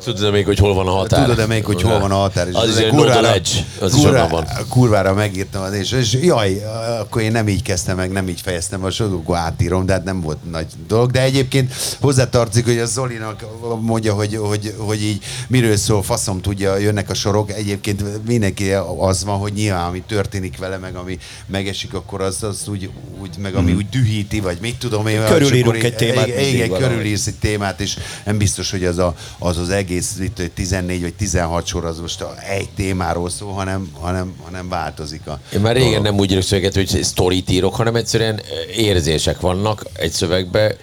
[0.04, 1.22] Tudod még, hogy hol van a határ?
[1.22, 2.48] Tudod-e még, hogy hol van a határ?
[2.48, 4.48] És Az is azért egy kurvára, edge, az is onnan van.
[4.69, 6.62] kurvára megírtam, az, és, és jaj,
[7.00, 10.04] akkor én nem így kezdtem meg, nem így fejeztem a sort, akkor átírom, de hát
[10.04, 11.12] nem volt nagy dolog.
[11.12, 13.46] De egyébként hozzátartozik, hogy a Zolinak
[13.82, 17.52] mondja, hogy, hogy, hogy így miről szól, faszom tudja, jönnek a sorok.
[17.52, 22.67] Egyébként mindenki az van, hogy nyilván ami történik vele, meg ami megesik, akkor az, az
[22.67, 22.89] úgy,
[23.22, 25.26] úgy meg ami úgy dühíti, vagy mit tudom én.
[25.26, 26.69] Körülírunk egy témát Igen.
[26.78, 31.02] Körülírsz egy témát, és nem biztos, hogy az a, az, az egész itt, hogy 14
[31.02, 35.60] vagy 16 sor az most a, egy témáról szól, hanem, hanem, hanem változik a Én
[35.60, 36.06] már régen dolog.
[36.06, 38.42] nem úgy írok szöveget, hogy sztorit írok, hanem egyszerűen
[38.78, 40.76] érzések vannak egy szövegbe,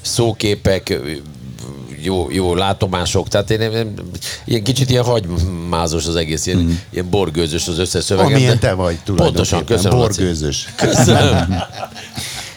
[0.00, 0.98] szóképek,
[2.04, 3.94] jó, jó látomások, tehát én, én
[4.44, 6.70] ilyen kicsit ilyen hagymázos az egész, ilyen, mm.
[6.90, 8.32] ilyen borgőzös az összes szövegem.
[8.32, 9.98] Amilyen te vagy Pontosan, tulajdonképpen, köszönöm.
[9.98, 10.18] Laci.
[10.18, 10.68] borgőzös.
[10.76, 11.54] Köszönöm.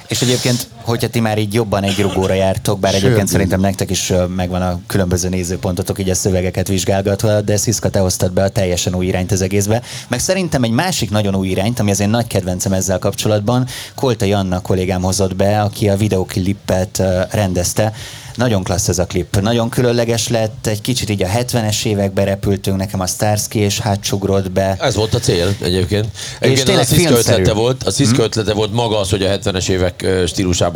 [0.07, 3.59] És egyébként, hogyha ti már így jobban egy rugóra jártok, bár Sőt, egyébként én- szerintem
[3.59, 8.43] nektek is megvan a különböző nézőpontotok így a szövegeket vizsgálgatva, de Sziszka, te hoztad be
[8.43, 9.81] a teljesen új irányt az egészbe.
[10.07, 14.33] Meg szerintem egy másik nagyon új irányt, ami az én nagy kedvencem ezzel kapcsolatban, Koltai
[14.33, 17.93] Anna kollégám hozott be, aki a videoklipet rendezte.
[18.35, 22.77] Nagyon klassz ez a klip, nagyon különleges lett, egy kicsit így a 70-es évekbe repültünk,
[22.77, 24.75] nekem a Starsky és hátsugrott be.
[24.79, 26.05] Ez volt a cél egyébként.
[26.39, 29.37] Egyébként tényleg az a Sziszka ötlete volt, a Sziszka ötlete volt maga az, hogy a
[29.37, 30.25] 70-es évek ö,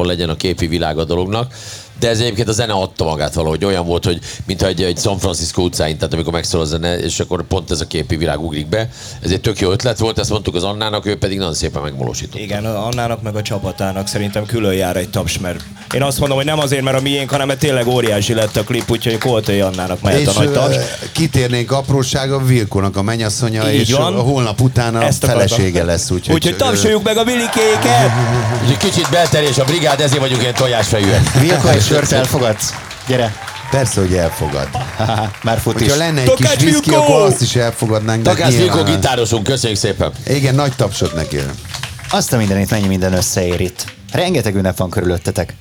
[0.01, 1.53] stílusában legyen a képi világ a dolognak,
[2.01, 3.65] de ez egyébként a zene adta magát valahogy.
[3.65, 7.19] Olyan volt, hogy mintha egy, egy San Francisco utcáin, tehát amikor megszól a zene, és
[7.19, 8.89] akkor pont ez a képi világ ugrik be.
[9.23, 12.41] Ez egy tök jó ötlet volt, ezt mondtuk az Annának, ő pedig nagyon szépen megvalósított.
[12.41, 15.59] Igen, Annának meg a csapatának szerintem külön jár egy taps, mert
[15.93, 18.63] én azt mondom, hogy nem azért, mert a miénk, hanem mert tényleg óriási lett a
[18.63, 20.75] klip, úgyhogy Koltai Annának mehet a nagy taps.
[21.11, 24.15] kitérnénk aprósága, Vilkónak a mennyasszonya, Így és van.
[24.15, 25.47] a holnap utána Ezt a akartam.
[25.47, 26.09] felesége lesz.
[26.11, 28.11] Úgyhogy, Úgyhogy tapsoljuk meg a bilikéket!
[28.79, 31.21] Kicsit belterjes a brigád, ezért vagyunk ilyen tojásfejűek.
[31.91, 32.73] Sört elfogadsz?
[33.07, 33.33] Gyere!
[33.71, 34.67] Persze, hogy elfogad.
[35.43, 35.81] Már fut is.
[35.81, 37.03] Hogyha lenne egy Takács kis viszki, Vilkó!
[37.03, 38.23] akkor azt is elfogadnánk.
[38.23, 40.11] Takács Vilko gitárosunk, köszönjük szépen.
[40.27, 41.37] Igen, nagy tapsot neki.
[42.09, 43.85] Azt a mindenit mennyi minden összeér itt.
[44.11, 45.53] Rengeteg ünnep van körülöttetek.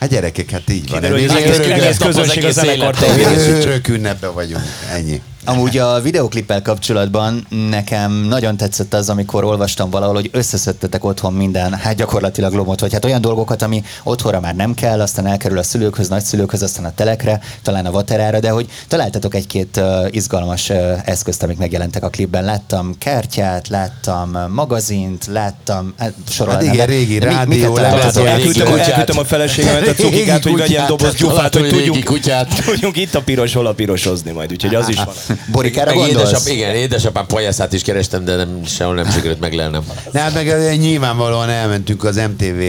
[0.00, 1.00] Hát gyerekek, hát így van.
[1.00, 3.18] Kiderül, hogy Ez az egész- nap az élettel.
[3.60, 4.62] Örök ünnepben vagyunk.
[4.92, 5.22] Ennyi.
[5.48, 11.74] Amúgy a videoklippel kapcsolatban nekem nagyon tetszett az, amikor olvastam valahol, hogy összeszedtetek otthon minden,
[11.74, 15.62] hát gyakorlatilag lomot, vagy hát olyan dolgokat, ami otthonra már nem kell, aztán elkerül a
[15.62, 20.76] szülőkhöz, nagyszülőkhöz, aztán a telekre, talán a vaterára, de hogy találtatok egy-két uh, izgalmas uh,
[21.04, 22.44] eszközt, amik megjelentek a klipben.
[22.44, 26.64] Láttam kártyát, láttam magazint, láttam, hát sorolnám.
[26.64, 30.86] Hát igen, régi mi- rádió, miket láttam Elküldtem, elküldtem a feleségemet, a cukikát, hogy vegyen
[30.86, 32.48] doboz gyufát, hogy tudjunk, kutyát.
[32.64, 35.35] tudjunk itt a piros, hol a pirosozni majd, úgyhogy az is van.
[35.52, 36.28] Borikára Meg gondolsz?
[36.28, 39.82] édesap, igen, édesapám pajászát is kerestem, de nem, sehol nem sikerült meglelnem.
[40.12, 42.62] Ne, hát meg nyilvánvalóan elmentünk az MTV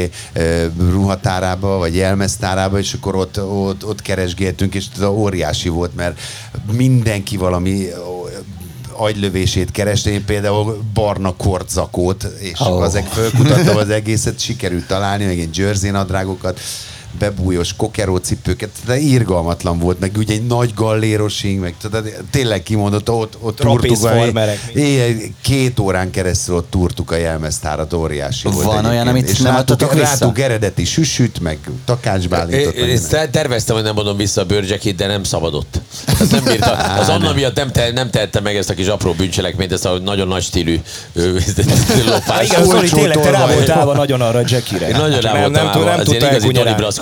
[0.80, 6.20] ruhatárába, vagy jelmeztárába, és akkor ott, ott, ott keresgéltünk, és ez óriási volt, mert
[6.72, 7.88] mindenki valami
[8.98, 10.12] agylövését keresni.
[10.12, 12.82] Én például barna kortzakót, és oh.
[12.82, 16.60] azek fölkutattam az egészet, sikerült találni, meg én jersey nadrágokat,
[17.20, 23.10] bebújos kokeró cipőket, de irgalmatlan volt, meg ugye egy nagy gallérosing, meg tudod, tényleg kimondott,
[23.10, 24.60] ott, ott turtuk, valami- Trapézfarmerek.
[24.74, 29.56] éjjel két órán keresztül ott turtuk a jelmeztárat, óriási volt Van olyan, amit És nem
[29.56, 30.04] adtatok vissza?
[30.04, 32.74] láttuk eredeti süsüt, meg takácsbálintot.
[32.74, 35.82] Én, meg terveztem, hogy nem adom vissza a bőrcsekét, de nem szabadott.
[36.20, 36.72] Ezt nem bírta.
[37.02, 40.00] Az Anna miatt nem, te, nem tehette meg ezt a kis apró bűncselekményt, ezt a
[40.00, 40.80] nagyon nagy stílű
[41.14, 41.38] ö,
[42.10, 42.46] lopás.
[42.46, 44.88] Igen, Zoli, olcsó tényleg te rá voltál van nagyon arra Jackie-re.
[44.88, 46.52] Én nagyon rá nem, voltam nem, tudta igazi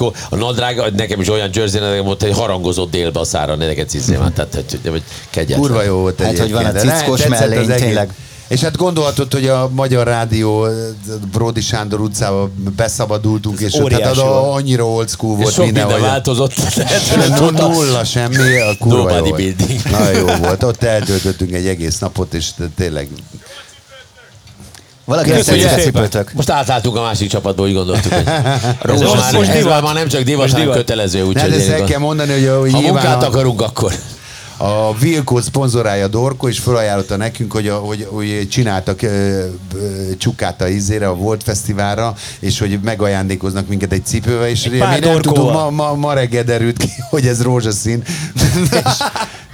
[0.10, 0.36] Brasco.
[0.36, 3.90] A nadrág, nekem is olyan jersey nadrág volt, hogy harangozott délbe a szára, ne neked
[3.90, 4.34] cizzémát.
[4.34, 5.60] Tehát, hogy, hogy kegyetlen.
[5.60, 8.14] Kurva jó volt Hát, hogy van a cickos mellény, tényleg.
[8.48, 10.68] És hát gondolhatod, hogy a Magyar Rádió
[11.32, 14.56] Brody Sándor utcába beszabadultunk, és ott hát volt.
[14.56, 16.54] annyira old school volt És sok minden hogy- változott.
[17.40, 19.20] Nulla, nulla semmi, a kurva jó volt.
[19.20, 19.80] bodybuilding.
[19.92, 20.64] Nagyon jó volt.
[20.64, 23.08] Ott eltöltöttünk egy egész napot, és tényleg
[25.06, 25.92] Valaki Köszönjük ezt szépen.
[25.94, 26.34] cipőtök.
[26.34, 28.24] Most átálltunk a másik csapatba, úgy gondoltuk, hogy
[28.94, 29.72] ez Most- már, most ez divat.
[29.72, 31.24] már, már nem csak divat, hanem kötelező.
[31.24, 33.94] Úgyhogy hát ezt el kell mondani, hogy a, ha nyilván munkát a, akarunk, akkor
[34.58, 39.46] a Vilkó szponzorálja Dorko, és felajánlotta nekünk, hogy, a, hogy, hogy csináltak ö, ö,
[40.18, 45.06] csukát a izére, a Volt Fesztiválra, és hogy megajándékoznak minket egy cipővel, és pár mi
[45.06, 48.04] nem tudunk, ma, ma, ma reggel derült ki, hogy ez rózsaszín.
[48.72, 49.04] és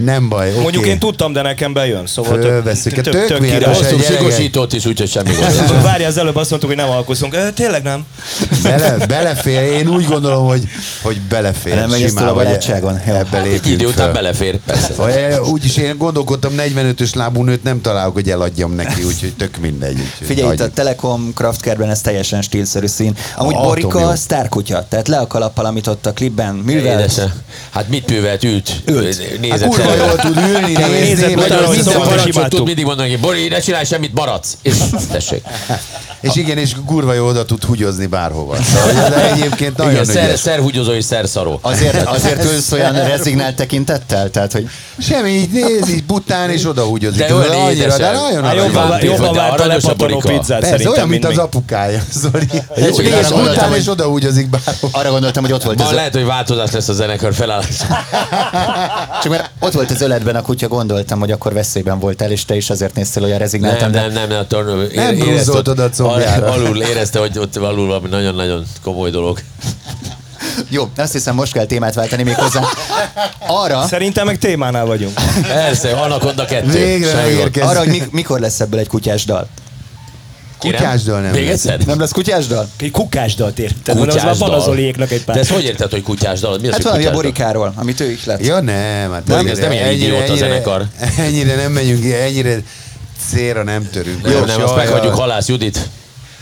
[0.04, 0.62] nem baj, oké.
[0.62, 2.06] Mondjuk én tudtam, de nekem bejön.
[2.08, 2.94] Szóval tök, Fölvesszük.
[2.94, 3.74] tök, Tök tök, király.
[3.74, 5.82] Hoztunk sikosítót is, úgyhogy semmi gond.
[5.84, 7.34] Várj, az előbb azt mondtuk, hogy nem alkuszunk.
[7.34, 8.06] Ö, Tényleg nem.
[8.64, 10.64] Bele, belefér, én úgy gondolom, hogy,
[11.02, 11.76] hogy belefér.
[11.76, 12.98] Nem megy a barátságon?
[12.98, 14.14] Ebbe Egy lépjünk idő után föl.
[14.14, 14.94] belefér, persze.
[14.94, 15.14] Vagy,
[15.52, 19.94] Úgyis én gondolkodtam, 45-ös lábú nőt nem találok, hogy eladjam neki, úgyhogy tök mindegy.
[20.00, 20.70] Úgyhogy Figyelj, itt a.
[20.70, 23.16] Telekom Kraftkerben ez teljesen stílszerű szín.
[23.36, 27.22] Amúgy Atom Borika sztárkutya, tehát le a kalappal, amit ott a klipben művelt.
[27.70, 28.44] Hát mit művelt?
[28.44, 28.72] Ült.
[28.86, 29.18] Ült.
[29.18, 30.06] Hát Nézett fel.
[30.08, 33.86] jól tud ülni, Nézett nézni, meg minden Parancsot tud mindig mondani, hogy Bori, ne csinálj
[33.86, 34.58] semmit, maradsz.
[34.62, 34.76] És
[35.12, 35.44] tessék.
[36.22, 38.56] És igen, és kurva jó oda tud húgyozni bárhova.
[38.64, 40.40] Szóval, de egyébként nagyon Igen, szer, ügyes.
[40.40, 41.60] szerhúgyozó és szerszaró.
[41.62, 44.30] Azért, azért ülsz olyan rezignált tekintettel?
[44.30, 47.26] Tehát, hogy Semmi, így néz, így bután, és oda húgyozik.
[47.26, 48.74] De olyan annyira, de nagyon Hát aranyos.
[48.74, 50.30] jobban, jobban de várt a borika.
[50.30, 52.48] pizzát Persze, olyan, mint az apukája, Zoli.
[52.76, 55.00] És bután, és oda húgyozik bárhova.
[55.00, 57.76] arra gondoltam, hogy ott volt Ma az, lehet, hogy változás lesz a zenekar felállás.
[59.24, 62.56] csak mert ott volt az öletben a kutya, gondoltam, hogy akkor veszélyben voltál, és te
[62.56, 63.90] is azért néztél olyan rezignáltan.
[63.90, 66.52] Nem, de- nem, nem, nem, a tornó, Nem grúzolt oda a combjára.
[66.52, 69.40] Alul érezte, hogy ott alul valami nagyon-nagyon komoly dolog.
[70.70, 72.62] Jó, azt hiszem most kell témát váltani még hozzá.
[73.48, 75.14] Arra, Szerintem meg témánál vagyunk.
[75.48, 76.68] Persze, Anaconda 2.
[76.72, 79.48] Végre arra, hogy mi, mikor lesz ebből egy kutyás dal.
[80.62, 81.54] Kutyásdal nem Még lesz.
[81.54, 81.80] egyszer?
[81.86, 82.70] Nem lesz kutyás dal?
[82.80, 83.96] Egy kukásdalt érted.
[83.96, 84.74] Mondom, az Kutyás már van az dal.
[84.74, 85.36] Zoliéknak egy pár.
[85.36, 86.58] De ezt hogy érted, hogy kutyás dal?
[86.62, 87.12] Mi az, Hát valami a?
[87.12, 88.46] Borikáról, amit ő is lett.
[88.46, 90.86] Ja nem, hát Nem, ez nem ilyen ennyire- idióta ennyire- zenekar.
[91.28, 92.58] Ennyire nem megyünk, ennyire
[93.30, 94.22] célra nem törünk.
[94.24, 95.14] Nem, Jó, nem, azt meghagyjuk.
[95.14, 95.80] Halász Judit.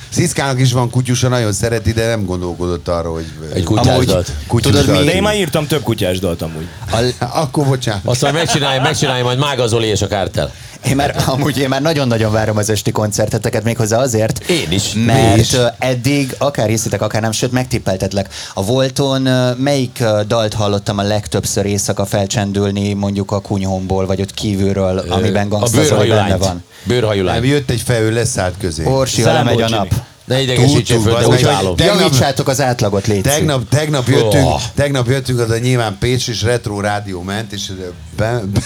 [0.10, 3.26] Sziszkának is van kutyusa, nagyon szereti, de nem gondolkodott arra, hogy...
[3.54, 4.32] Egy kutyás Amúgy- dalt.
[4.48, 6.68] kutyus Tudod, mi- De én már írtam több kutyás dalt amúgy.
[7.20, 8.02] Akkor bocsánat.
[8.06, 10.54] Azt majd megcsinálja, megcsinálja majd Mága Zoli és a Kártel.
[10.88, 14.94] Én már, amúgy én már nagyon-nagyon várom az esti koncerteteket méghozzá azért, Én is.
[15.06, 15.54] mert is.
[15.54, 18.34] ö, eddig, akár hiszitek, akár nem, sőt megtippeltetlek.
[18.54, 24.22] A Volton ö, melyik ö, dalt hallottam a legtöbbször éjszaka felcsendülni mondjuk a kunyhomból, vagy
[24.22, 26.64] ott kívülről, amiben a Gangsta benne van.
[26.84, 28.86] Bőrhajú Nem, jött egy fejő, leszállt közé.
[28.86, 29.94] Orsi, ha lemegy a nap.
[30.26, 31.76] Ne idegesítsél Tudtuk, föl, de az úgy állom.
[31.76, 33.22] Tegnap- Javítsátok az átlagot, légy.
[33.22, 34.62] Tegnap, tegnap, jöttünk, Oh.
[34.76, 37.72] tegnap jöttünk oda nyilván Pécs, és Retro Rádió ment, és
[38.18, 38.60] be, be,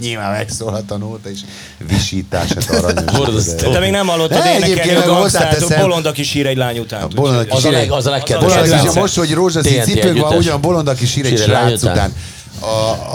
[0.00, 1.38] nyilván megszólhat a nóta, és
[1.88, 3.12] visítását aranyos.
[3.16, 3.70] Borzasztó.
[3.72, 7.02] De még nem hallottad De énekelni a gangstát, hozzáteszem- bolond, aki sír egy lány után.
[7.02, 8.94] A bolond, aki Az a, sír leg, egy- az a Bolond, legkedvesebb.
[8.94, 11.92] most, hogy rózsaszín cipők van, ugyan bolond, aki sír egy srác után.
[11.94, 12.12] után.
[12.60, 12.66] A,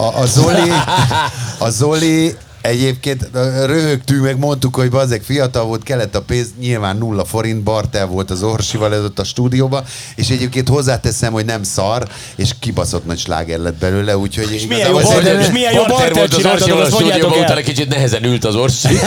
[0.04, 0.72] a, a Zoli,
[1.58, 2.36] a Zoli
[2.66, 3.30] Egyébként
[3.66, 8.32] röhögtünk, meg mondtuk, hogy bazeg fiatal volt, kellett a pénz, nyilván nulla forint, Bartel volt
[8.32, 9.84] az Orsival ez ott a stúdióban,
[10.16, 15.02] és egyébként hozzáteszem, hogy nem szar, és kibaszott nagy sláger lett belőle, úgyhogy milyen igazából
[15.02, 18.46] jó barter- és milyen jó bartert volt az Orsival a stúdióban, utána kicsit nehezen ült
[18.46, 18.98] az Orsi.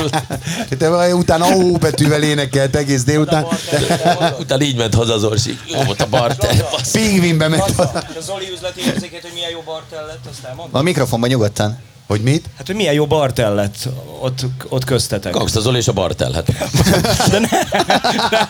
[0.78, 3.46] De utána ó betűvel énekelt egész délután.
[4.38, 5.58] utána így ment haza az Orsi.
[5.66, 6.66] Jó volt a Barter.
[6.70, 6.90] basz.
[6.90, 7.78] Pingvinbe ment.
[7.78, 10.80] A Zoli üzleti érzékét, hogy milyen jó bartel lett, azt elmondom.
[10.80, 11.87] A mikrofonban nyugodtan.
[12.08, 12.44] Hogy mit?
[12.56, 13.88] Hát, hogy milyen jó bartel lett
[14.20, 15.32] ott, ott köztetek.
[15.32, 16.32] Gangsta Zoli és a Bartel.
[16.32, 16.52] Hát.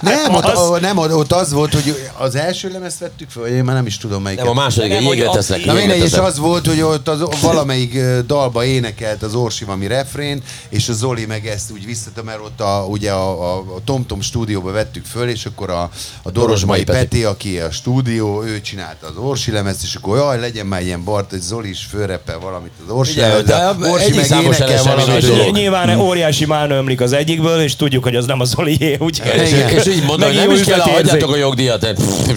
[0.02, 3.74] Nem, ott, Az- nem, ott az volt, hogy az első lemezt vettük fel, én már
[3.74, 4.44] nem is tudom melyiket.
[4.44, 5.64] Nem, a második, Nem, jégre teszlek.
[5.64, 10.42] Na mindegy, és az volt, hogy ott az, valamelyik dalba énekelt az Orsi valami refrén,
[10.68, 14.20] és a Zoli meg ezt úgy visszatem, mert ott a, ugye a, a, a TomTom
[14.20, 15.90] stúdióba vettük föl, és akkor a,
[16.22, 16.98] a Dorosmai Peti.
[16.98, 21.04] Peti, aki a stúdió, ő csinálta az Orsi lemezt, és akkor jaj, legyen már ilyen
[21.04, 25.10] bart, hogy Zoli is fölreppel valamit az Orsi lemezre, de de Orsi meg számos valami
[25.10, 29.40] hogy Nyilván óriási málna ömlik az egyikből, és tudjuk, hogy az nem a Zolié, úgyhogy...
[29.76, 31.86] És, így mondom, hogy nem is kell, hagyjátok a jogdíjat,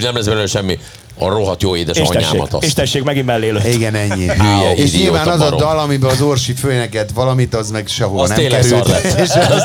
[0.01, 0.79] nem lesz belőle semmi.
[1.17, 2.75] A rohadt jó És tessék, édesanyámat és azt.
[2.75, 3.67] tessék, megint mellé lőtt.
[3.67, 4.27] Igen, ennyi.
[4.27, 8.29] Á, és nyilván az a dal, amiben az Orsi főneket valamit, az meg sehova Az
[8.29, 8.89] nem került.
[9.23, 9.63] És az,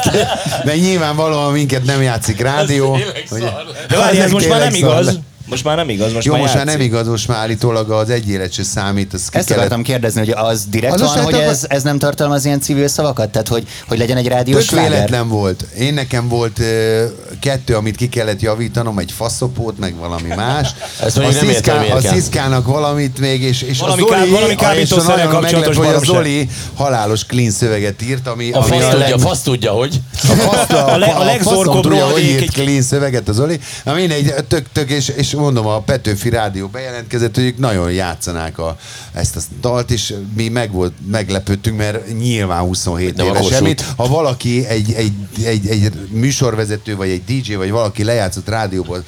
[0.65, 2.99] de nyilvánvalóan minket nem játszik rádió.
[3.31, 3.87] szar lett.
[3.89, 5.07] De várj, ez Az most már nem igaz.
[5.07, 5.19] lett.
[5.49, 6.79] Most már nem igaz, most Jó, már most már játszik.
[6.81, 9.15] nem igaz, most már állítólag az egy élet se számít.
[9.15, 11.99] Az ki Ezt kellett- akartam kérdezni, hogy az direkt Az van, hogy ez, ez nem
[11.99, 13.31] tartalmaz ilyen civil szavakat?
[13.31, 15.63] Tehát, hogy, hogy legyen egy rádiós Tök véletlen volt.
[15.79, 17.05] Én nekem volt ö,
[17.41, 20.69] kettő, amit ki kellett javítanom, egy faszopót, meg valami más.
[21.05, 22.01] Ezt a, Sziszká, a.
[22.01, 25.99] Sziszkának valamit még, és, és Valami a Zoli, ká- valami és kábítószerrel nagyon kapcsolatos meglepő,
[25.99, 26.13] hogy a.
[26.13, 30.01] Zoli halálos clean szöveget írt, ami, A ami fasz tudja, leg- fasz tudja, hogy.
[30.23, 33.41] a, fasz, a, A a a legzorgóbb faszom tudja, hogy írt egy- clean szöveget az
[33.41, 33.59] Oli.
[33.85, 38.59] Na mindegy, tök, tök, és, és mondom, a Petőfi Rádió bejelentkezett, hogy ők nagyon játszanák
[38.59, 38.77] a,
[39.13, 43.59] ezt a dalt, és mi meg volt, meglepődtünk, mert nyilván 27 Nem a éves Kossuth.
[43.59, 43.85] semmit.
[43.97, 45.13] Ha valaki, egy, egy,
[45.45, 49.05] egy, egy műsorvezető, vagy egy DJ, vagy valaki lejátszott rádióban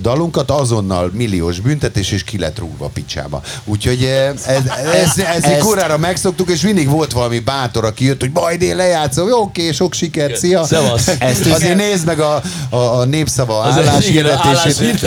[0.00, 3.42] dalunkat, azonnal milliós büntetés, és ki lett rúgva a picsába.
[3.64, 4.62] Úgyhogy ez, ez,
[4.94, 8.76] ez, ez Ezt- kurára megszoktuk, és mindig volt valami bátor, aki jött, hogy majd én
[8.76, 10.64] lejátszom, jó, oké, sok sikert, szia.
[10.64, 11.08] Szevasz.
[11.18, 15.00] Ezt Azért nézd meg a, a, a népszava Az- álláshirdetését.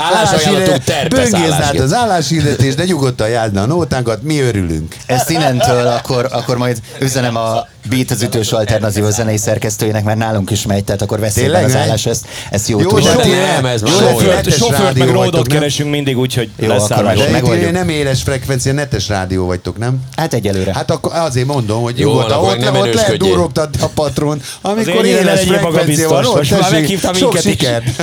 [0.00, 1.82] Állásajánlatunk terpesz álláshirdetést.
[1.82, 4.96] az álláshirdetést, de nyugodtan járd le a nótánkat, mi örülünk.
[5.06, 10.50] Ezt innentől akkor, akkor majd üzenem a Beat az ütős alternatíva zenei szerkesztőjének, mert nálunk
[10.50, 13.02] is megy, tehát akkor veszélyben Tényleg az állás, ezt, ezt jó, Jó, tudod.
[13.04, 13.86] sok- Nem, ez Jó.
[13.88, 15.58] Sofőrt, sofőrt meg vagytok, ródot nem?
[15.58, 17.18] keresünk mindig, úgyhogy Jó, lesz akkor állás.
[17.18, 17.72] De megoldjuk.
[17.72, 19.98] nem éles frekvencia, netes rádió vagytok, nem?
[20.16, 20.72] Hát egyelőre.
[20.74, 25.40] Hát akkor azért mondom, hogy Jó, akkor ott, nem ott durogtatni a patron, amikor éles
[25.40, 27.84] frekvencia van, ott tessék, meghívtam sok sikert.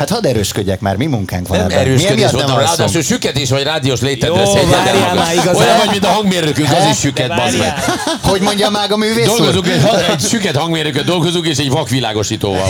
[0.00, 2.58] Hát hadd erősködjek már, mi munkánk van Nem erősködés alszom?
[2.58, 5.16] ráadásul süketés vagy rádiós létedre Jó, szedjen el várjál magad.
[5.16, 5.54] már, igazán.
[5.56, 7.74] Olyan vagy, mint a hangmérnökünk, az is süket, bazd meg.
[8.22, 9.36] Hogy mondja már a művész úr?
[9.36, 12.68] Dolgozunk egy, egy süket hangmérnököt dolgozunk, és egy vakvilágosítóval.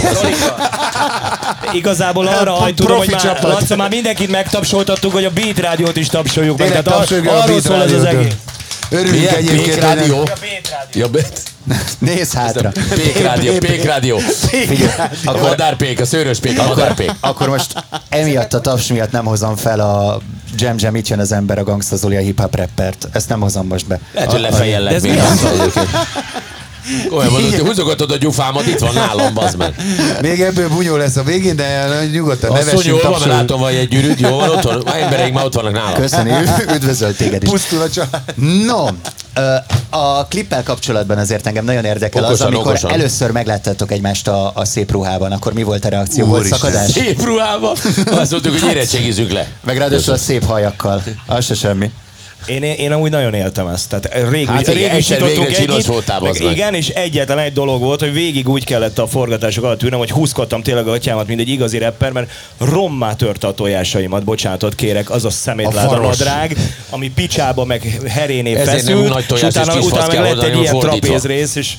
[1.73, 3.43] Igazából arra hajt tudom, hogy Profi már.
[3.43, 6.67] Laca, már mindenkit megtapsoltattuk, hogy a Beat Rádiót is tapsoljuk meg.
[6.67, 8.23] Tényleg Tehát ar- tapsoljuk a arról Beat szól ez az Rádiót.
[8.23, 8.35] egész.
[8.91, 9.65] Örülünk Milyen egyébként.
[9.65, 10.29] Pék Rádió?
[10.95, 11.21] Ja, be-
[11.99, 12.73] Nézz hátra.
[12.95, 14.17] Pék Rádió, Pék Rádió.
[14.17, 14.21] A
[15.25, 17.11] Akkor, madárpék, a szőrös pék, a madárpék.
[17.21, 20.21] akkor most emiatt a taps miatt nem hozom fel a
[20.57, 23.09] Jam Jam, itt jön az ember, a Gangsta Zoli, a hip-hop rappert.
[23.13, 23.99] Ezt nem hozom most be.
[24.15, 25.21] Lehet, hogy lefejellek még
[26.87, 26.93] mi?
[26.95, 27.13] azt egyébként.
[27.13, 29.75] Olyan mondod, hogy húzogatod a gyufámat, itt van nálam, bazd meg.
[30.21, 33.75] Még ebből bunyó lesz a végén, de nyugodtan A ne szony jól van, látom, vagy
[33.75, 35.95] egy gyűrűd, jó van, ott van, a embereink már ott vannak nálam.
[35.95, 37.49] Köszönjük, üdvözöl téged is.
[37.49, 38.23] Pusztul a család.
[38.65, 38.87] No,
[39.91, 42.91] a klippel kapcsolatban azért engem nagyon érdekel az, Okosan, amikor okosan.
[42.91, 46.27] először megláttátok egymást a, a szép ruhában, akkor mi volt a reakció?
[46.27, 46.59] Volt Úristen.
[46.59, 46.91] szakadás?
[46.91, 47.77] Szép ruhában.
[48.07, 49.49] Azt mondtuk, hogy érettségizünk le.
[49.65, 51.03] Meg ráadásul a szép hajakkal.
[51.27, 51.91] Az se semmi.
[52.47, 53.89] Én, én amúgy nagyon éltem ezt.
[53.89, 56.53] Tehát rég, Hát rég együtt, voltál, meg bazd meg.
[56.53, 60.11] Igen, és egyetlen egy dolog volt, hogy végig úgy kellett a forgatások alatt ülnem, hogy
[60.11, 65.11] húzkodtam tényleg a atyámat, mint egy igazi rapper, mert rommá törte a tojásaimat, bocsánatot kérek,
[65.11, 66.57] az a szemétláda A nadrág,
[66.91, 71.75] ami picsába meg heréné Ezért feszült, és utána, utána meg lett egy ilyen trapézrész, és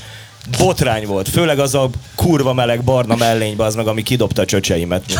[0.58, 1.30] botrány volt.
[1.30, 5.04] Főleg az a kurva meleg barna mellénybe, az meg, ami kidobta a csöcseimet.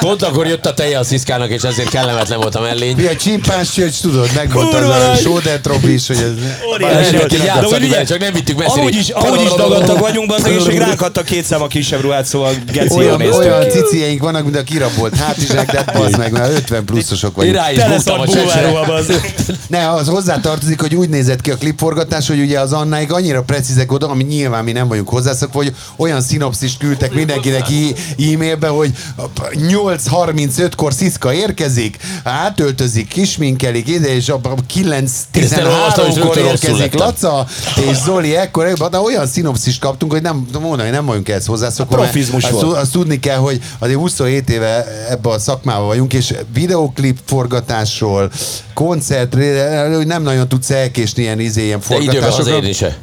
[0.00, 2.96] Pont akkor jött a teje a sziszkának, és ezért kellemetlen volt a mellény.
[2.96, 5.20] Mi a csimpás csöcs, tudod, megmondta Kurva az a nagy.
[5.20, 6.30] Sóder Tropi is, hogy ez...
[6.72, 8.80] Óriási De úgy ugye- csak nem vittük messzire.
[8.80, 12.00] Amúgy is, amúgy is dagadtak vagyunk, bazdmeg, és még ránk adtak két szám a kisebb
[12.00, 16.52] ruhát, szóval geci Olyan, olyan cicieink vannak, mint a kirabolt hátizsák, de bazd meg, mert
[16.52, 17.56] 50 pluszosok vagyunk.
[17.56, 18.72] rá is buktam a csöcsre.
[19.68, 23.42] Ne, az hozzátartozik, hogy úgy nézett ki a klipforgatás, hogy ugye az Annáig annyira
[23.76, 27.66] precízek oda, ami nyilván mi nem vagyunk hozzászokva, hogy olyan szinopszist küldtek mindenkinek
[28.32, 28.92] e-mailbe, hogy
[29.52, 34.40] 8.35-kor Sziszka érkezik, átöltözik, kisminkelik ide, és a
[35.32, 36.98] Ezt elolvastam, és 9.13-kor rögtön rosszul érkezik.
[36.98, 37.46] Laca,
[37.90, 41.96] és Zoli ekkor, de olyan szinopszist kaptunk, hogy nem mondani, nem vagyunk ehhez hozzászokva.
[41.96, 42.76] A profizmus azt, volt.
[42.76, 48.30] azt tudni kell, hogy azért 27 éve ebbe a szakmában vagyunk, és videoklip forgatásról,
[48.74, 52.44] koncertre, hogy nem nagyon tudsz elkésni ilyen, izé, ilyen De időben forgatásokra.
[52.44, 52.96] hazajönni se.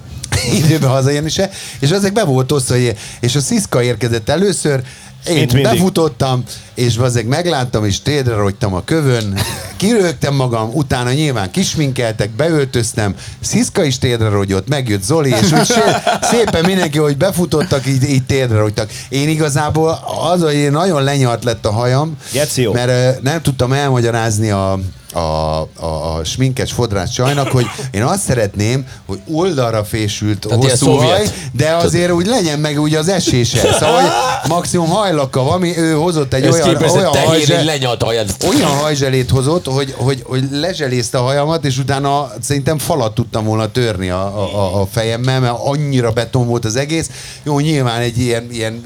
[0.64, 1.50] időben hazajönni se,
[1.80, 2.76] és ezek be volt osztva,
[3.20, 4.84] és a Sziszka érkezett először,
[5.28, 5.72] én Mint mindig.
[5.72, 6.44] befutottam,
[6.74, 9.40] és azért megláttam, és térdre rogytam a kövön,
[9.78, 15.74] kirögtem magam, utána nyilván kisminkeltek, beöltöztem, Sziszka is térdre rogyott, megjött Zoli, és úgy
[16.22, 18.92] szépen mindenki, hogy befutottak, így, így térdre rogytak.
[19.10, 20.00] Én igazából
[20.32, 22.18] az, hogy én nagyon lenyart lett a hajam,
[22.56, 22.74] jó.
[22.74, 24.80] mert nem tudtam elmagyarázni a,
[25.14, 30.92] a, a, a sminkes fodrász csajnak, hogy én azt szeretném, hogy oldalra fésült Tehát hosszú
[30.92, 33.74] haj, de azért úgy legyen meg úgy az esése.
[33.74, 34.10] Szóval, hogy
[34.48, 38.06] maximum hajlaka van, ami ő hozott egy Ez olyan, olyan tehén, hajzse, egy lenyalt a
[38.06, 38.36] hajad.
[38.50, 43.72] olyan hajzselét hozott, hogy, hogy, hogy lezselézte a hajamat, és utána szerintem falat tudtam volna
[43.72, 47.10] törni a, a, a- fejemmel, mert annyira beton volt az egész.
[47.44, 48.84] Jó, nyilván egy ilyen, ilyen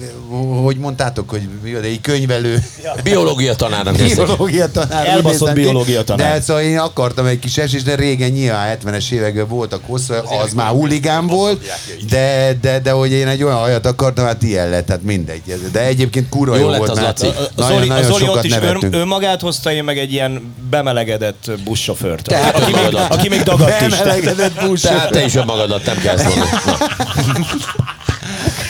[0.63, 1.41] hogy mondtátok, hogy
[1.83, 2.63] egy könyvelő,
[3.03, 5.07] Biológia tanárnak biológia tanár.
[5.07, 6.16] Elbaszott biológia tanár.
[6.17, 10.13] De szóval én akartam egy kis esést, de régen nyilván 70-es években voltak hosszú,
[10.43, 11.61] az már huligán volt,
[12.09, 15.41] de, de, de hogy én egy olyan hajat akartam, hát ilyen lett, tehát mindegy.
[15.71, 17.27] De egyébként kurva Jó jó, lett volt, az, Laci.
[17.27, 18.95] A Zoli, nagyon-nagyon Zoli ott sokat is ön, nevettünk.
[18.95, 22.23] ő magát hozta, én meg egy ilyen bemelegedett buszsofőrt.
[22.23, 23.97] Tehát aki, még, aki még dagadt is.
[23.97, 24.81] Bemelegedett busz.
[24.81, 26.17] Tehát te is önmagadat nem kell.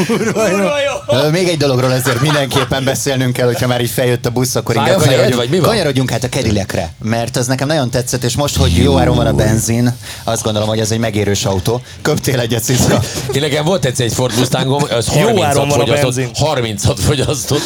[0.06, 0.48] Kurva
[0.80, 1.30] jó.
[1.30, 4.96] Még egy dologról azért mindenképpen beszélnünk kell, hogyha már így feljött a busz, akkor inkább
[4.96, 8.98] a kanyarodjunk, kanyarodjunk hát a kedilekre, mert az nekem nagyon tetszett, és most, hogy jó
[8.98, 11.82] áron van a benzin, azt gondolom, hogy ez egy megérős autó.
[12.02, 13.00] Köptél egyet, Cica?
[13.34, 16.30] Én nekem volt egyszer egy Ford Mustangom, az Jó 30-at áron van a fogyasztott, benzin.
[16.76, 17.62] 30-at fogyasztott.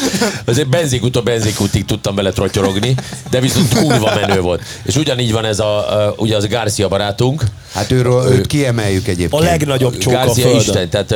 [0.46, 2.96] Azért benzinkútól benzinkútig tudtam vele trottyorogni,
[3.30, 4.62] de viszont kurva menő volt.
[4.84, 9.42] És ugyanígy van ez a, a ugye az Garcia barátunk, Hát őről, őt kiemeljük egyébként.
[9.42, 10.62] A legnagyobb csók a Garcia földön.
[10.62, 11.16] Isten, tehát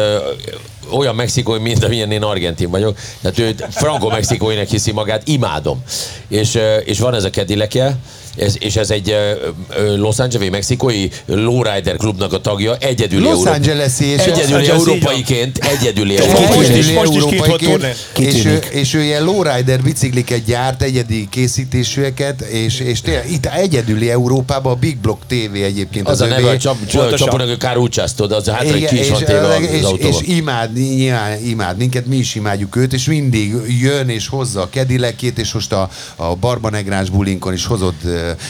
[0.91, 2.97] olyan mexikói, mint amilyen én argentin vagyok.
[3.21, 5.83] Tehát ő franco-mexikóinek hiszi magát, imádom.
[6.27, 7.97] És, és van ez a kedilekje,
[8.35, 9.15] ez, és ez egy
[9.97, 17.85] Los Angeles mexikói lowrider klubnak a tagja, egyedüli Los Angeles-i és egyedüli európaiként, egyedüli európaiként,
[18.17, 24.09] és ő, és ő ilyen lowrider bicikliket gyárt, egyedi készítésűeket, és, és tényleg itt egyedüli
[24.09, 28.47] Európában a Big Block TV egyébként Az a neve a csap, csapónak, hogy Kárucsásztod, az
[28.47, 29.61] hátra Igen, ki is van téve az
[29.97, 34.61] és, és imád, nyilván imád minket, mi is imádjuk őt, és mindig jön és hozza
[34.61, 38.01] a kedilekét, és most a, a Barbanegrás bulinkon is hozott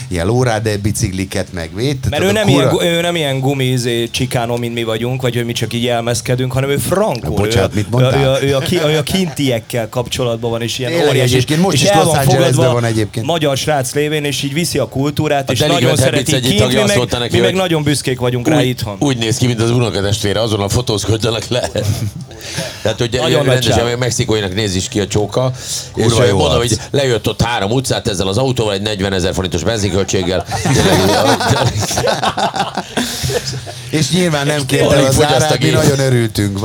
[0.07, 2.09] ilyen lowrider bicikliket, meg vét.
[2.09, 5.45] Mert ő nem, ilyen, gu- ő nem ilyen gumizé csikánó, mint mi vagyunk, vagy hogy
[5.45, 7.33] mi csak így elmezkedünk, hanem ő frankó.
[7.33, 8.39] Bocsánat, ő, mit mondtál?
[8.41, 11.33] Ő, ő, ő, a, ki, ő a kintiekkel kapcsolatban van, és ilyen Tényleg, óriási.
[11.33, 13.25] egyébként most és is Los van Angelesben van egyébként.
[13.25, 16.99] Magyar srác lévén, és így viszi a kultúrát, A és nagyon szereti kint, mi meg,
[17.19, 18.95] neki, mi meg nagyon büszkék vagyunk rá úgy, itthon.
[18.99, 21.69] úgy néz ki, mint az unokatestvére, azonnal fotózkodjanak le.
[22.81, 25.51] Tehát, hogy Nagyon rendesen mexikóinak néz is ki a csóka.
[25.95, 29.13] és Kurva ö, jó mondom, hogy lejött ott három utcát ezzel az autóval, egy 40
[29.13, 30.45] ezer forintos benzinköltséggel.
[33.89, 34.59] És nyilván nem
[35.07, 36.59] az fogyaszt a árát, mi nagyon örültünk.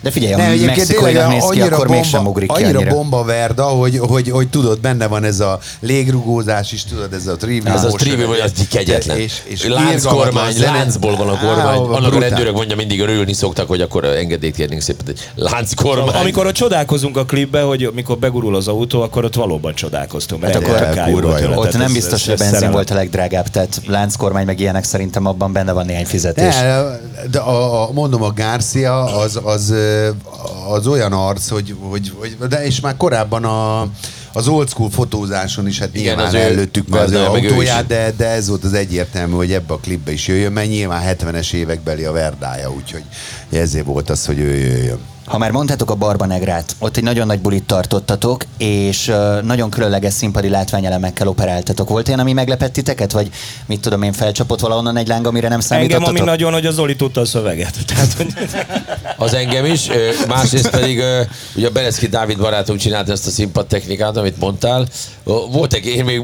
[0.00, 2.94] De figyelj, a Nem, egyébként mexikóinak tényleg néz ki, akkor bomba, mégsem ugrik ki annyira
[2.94, 7.36] bomba verda, hogy, hogy, hogy tudod, benne van ez a légrugózás is, tudod, ez a
[7.36, 8.08] trivial Ez az motion.
[8.08, 9.18] trivial, vagy az kegyetlen.
[9.18, 11.78] És, és lánckormány, láncból van a kormány.
[11.78, 15.14] Annak a rendőrök mondja, mindig örülni szoktak, hogy akkor engedélyt kérnénk szépen.
[15.34, 16.20] Lánckormány.
[16.20, 20.40] Amikor ott csodálkozunk a klipbe, hogy mikor begurul az autó, akkor ott valóban csodálkoztunk.
[20.40, 22.72] Mert Hát akkor a kurva Ott nem biztos, hogy a benzin szerelem.
[22.72, 26.54] volt a legdrágább, tehát lánckormány meg ilyenek szerintem abban benne van néhány fizetés.
[26.54, 26.82] Ne,
[27.30, 29.74] de a, a, mondom, a Garcia az, az,
[30.68, 33.88] az olyan arc, hogy, hogy, hogy de és már korábban a,
[34.32, 37.86] az old school fotózáson is, hát Igen, nyilván az ő előttük meg az ő autóját,
[37.86, 41.52] de, de ez volt az egyértelmű, hogy ebbe a klipbe is jöjjön, mert nyilván 70-es
[41.52, 43.02] évekbeli a verdája, úgyhogy
[43.52, 44.98] ezért volt az, hogy ő jöjjön.
[45.26, 49.12] Ha már mondtátok a Barbanegrát, ott egy nagyon nagy bulit tartottatok, és
[49.42, 51.88] nagyon különleges színpadi látványelemekkel operáltatok.
[51.88, 53.30] Volt olyan, ami meglepett titeket, vagy
[53.66, 56.08] mit tudom én, felcsapott valahonnan egy láng, amire nem Engem számítottatok?
[56.08, 57.74] ami nagyon, hogy a Zoli tudta a szöveget.
[57.86, 58.26] Tehát, hogy
[59.16, 59.86] Az engem is,
[60.28, 61.02] másrészt pedig
[61.54, 64.86] ugye a Bereszki Dávid barátunk csinált ezt a színpad technikát, amit mondtál.
[65.50, 66.22] Volt egy, én még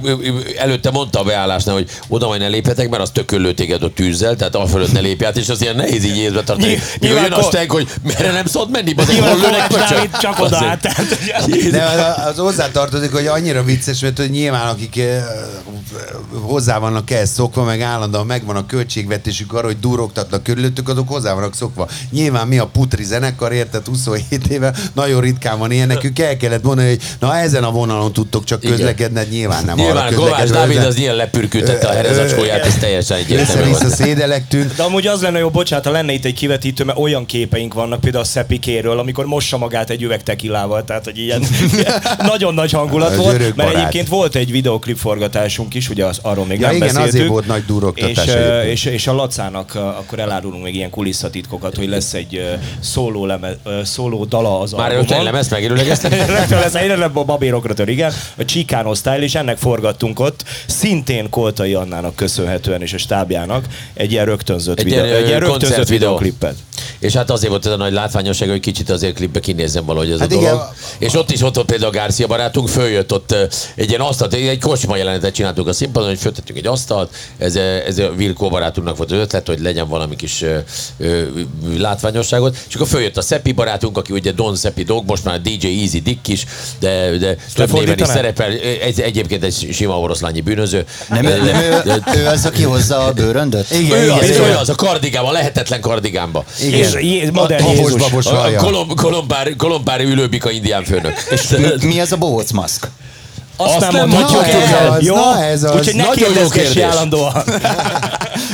[0.58, 4.36] előtte mondta a beállásnál, hogy oda majd ne lépjetek, mert az tököllő téged ott tűzzel,
[4.36, 6.78] tehát alfölött ne lépj át, és az ilyen nehéz így észbe tartani.
[6.98, 10.56] Nyilván Nyilván a stenk, hogy merre nem szabad menni, lőnek Kovács be Dávid csak oda
[10.56, 10.80] állt.
[11.70, 15.24] De az, az hozzátartozik, hogy annyira vicces, mert hogy nyilván akik eh,
[16.40, 21.34] hozzá vannak ehhez szokva, meg állandóan megvan a költségvetésük arra, hogy durogtatnak körülöttük, azok hozzá
[21.34, 21.88] vannak szokva.
[22.10, 26.62] Nyilván mi a putri zenekar, érted, 27 éve, nagyon ritkán van ilyen, nekünk el kellett
[26.62, 28.76] mondani, hogy na ezen a vonalon tudtok csak Igen.
[28.76, 32.74] közlekedni, hát nyilván nem arra Nyilván Kovács közlekedve, Dávid az ilyen lepürkültette a herezacskóját, ez
[32.74, 33.94] teljesen egyértelmű volt.
[33.94, 34.74] szédelektünk.
[34.76, 38.00] De amúgy az lenne jó, bocsánat, ha lenne itt egy kivetítő, mert olyan képeink vannak,
[38.00, 38.26] például a
[38.82, 42.02] Szepikéről, amikor mossa magát egy üveg tekilával, tehát hogy ilyen, ilyen
[42.32, 43.74] nagyon nagy hangulat volt, mert barát.
[43.74, 47.14] egyébként volt egy videóklip forgatásunk is, ugye az, arról még Ja, nem igen, beszéltünk.
[47.14, 48.64] azért volt nagy durogtatás És, egyébként.
[48.72, 53.50] és, és a Lacának akkor elárulunk még ilyen kulisszatitkokat, hogy lesz egy szóló, leme,
[53.84, 55.06] szóló dala az Már albumon.
[55.06, 56.12] előtte lemez megérőlegeztek?
[56.38, 58.12] Rögtön lesz, nem a babérokra tör, igen.
[58.38, 63.64] A Chicano Style, és ennek forgattunk ott, szintén Koltai Annának köszönhetően és a stábjának
[63.94, 65.98] egy ilyen rögtönzött, Egy videó, ilyen, egy ilyen rögtönzött koncertvideó.
[66.18, 66.54] videóklipet.
[67.02, 70.18] És hát azért volt ez a nagy látványosság, hogy kicsit azért klipbe kinézem valahogy ez
[70.18, 70.50] Hát a igen.
[70.50, 70.68] dolog.
[70.98, 73.34] És ott is ott volt például Garcia barátunk, följött ott
[73.74, 77.98] egy ilyen asztalt, egy kocsma jelenetet csináltunk a színpadon, hogy föltettünk egy asztalt, ez, ez
[77.98, 80.56] a Vilkó barátunknak volt az ötlet, hogy legyen valami kis ö,
[80.98, 81.22] ö,
[81.76, 85.66] látványosságot, és akkor följött a Szeppi barátunk, aki ugye Don Szeppi Dog, most már DJ
[85.66, 86.44] Easy Dick is,
[86.78, 88.50] de, de több néven is szerepel,
[88.82, 90.84] ez egyébként egy sima oroszlányi bűnöző.
[91.08, 93.70] Nem, De- nem ő, de- ő az, aki hozza a bőröndöt?
[93.70, 94.40] Igen, ő az, igen.
[94.40, 96.44] ő az, a kardigánban, lehetetlen kardigánba.
[96.62, 96.78] Igen.
[96.78, 98.00] És Jé- modern Habos Jézus.
[98.00, 98.58] babos A, a hallja.
[98.58, 101.14] kolom, kolombár, kolombári ülőbika indián főnök.
[101.80, 102.88] Mi, mi az a bohóc maszk?
[103.56, 104.98] Azt, Azt nem mondhatjuk el.
[105.00, 105.14] Jó?
[105.14, 105.74] Na, ez az.
[105.76, 107.32] Úgyhogy ne Nagyon jó kérdezgessi állandóan.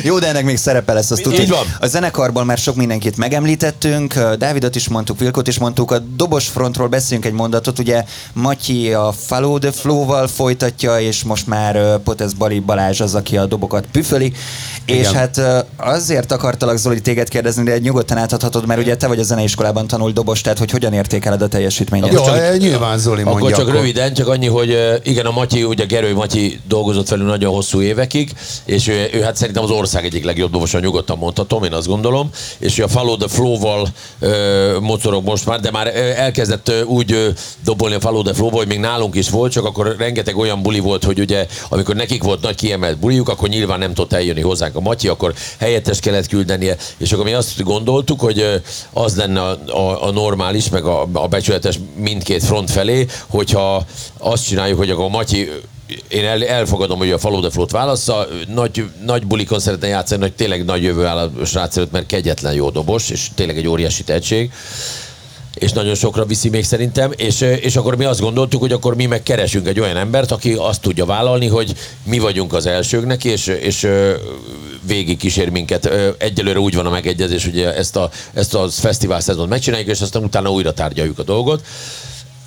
[0.03, 1.42] Jó, de ennek még szerepe lesz, azt tudjuk.
[1.42, 1.76] Így van.
[1.80, 6.88] A zenekarból már sok mindenkit megemlítettünk, Dávidot is mondtuk, Vilkot is mondtuk, a dobos frontról
[6.88, 12.59] beszéljünk egy mondatot, ugye Matyi a Follow the Flow-val folytatja, és most már Potesz Bali
[12.59, 14.32] Balázs az, aki a dobokat püföli,
[14.86, 15.40] és hát
[15.76, 20.14] azért akartalak Zoli téged kérdezni, de nyugodtan átadhatod, mert ugye te vagy a zeneiskolában tanult
[20.14, 22.12] dobos, tehát hogy hogyan értékeled a teljesítményet?
[22.12, 22.22] Jó,
[22.59, 23.46] nyilván Zoli mondja.
[23.46, 27.53] Akkor csak röviden, csak annyi, hogy igen, a Matyi, ugye Gerő Matyi dolgozott velünk nagyon
[27.53, 28.32] hosszú évekig,
[28.64, 32.30] és ő, ő hát szerintem az ország egyik legjobb dobosa, nyugodtan mondhatom, én azt gondolom,
[32.59, 37.28] és a Follow the Flow-val ö, mocorog most már, de már elkezdett úgy ö,
[37.64, 40.78] dobolni a Follow the Flow-val, hogy még nálunk is volt, csak akkor rengeteg olyan buli
[40.78, 44.76] volt, hogy ugye, amikor nekik volt nagy kiemelt buliuk, akkor nyilván nem tudott eljönni hozzánk
[44.76, 48.62] a Matyi, akkor helyettes kellett küldenie, és akkor mi azt gondoltuk, hogy
[48.93, 53.84] az lenne a, a, a normális, meg a, a becsületes mindkét front felé, hogyha
[54.18, 55.51] azt csináljuk, hogy akkor a Matyi
[56.09, 60.32] én el, elfogadom, hogy a Follow the Flow-t válassza, nagy, nagy bulikon szeretne játszani, nagy,
[60.32, 64.05] tényleg nagy jövő áll a srác előtt, mert kegyetlen jó dobos, és tényleg egy óriási
[64.05, 64.51] tehetség
[65.59, 69.07] és nagyon sokra viszi még szerintem, és, és akkor mi azt gondoltuk, hogy akkor mi
[69.07, 73.47] meg keresünk egy olyan embert, aki azt tudja vállalni, hogy mi vagyunk az elsőknek, és,
[73.47, 73.89] és
[74.86, 75.91] végig kísér minket.
[76.18, 80.24] Egyelőre úgy van a megegyezés, hogy ezt a, ezt a fesztivál szezont megcsináljuk, és aztán
[80.24, 81.62] utána újra tárgyaljuk a dolgot.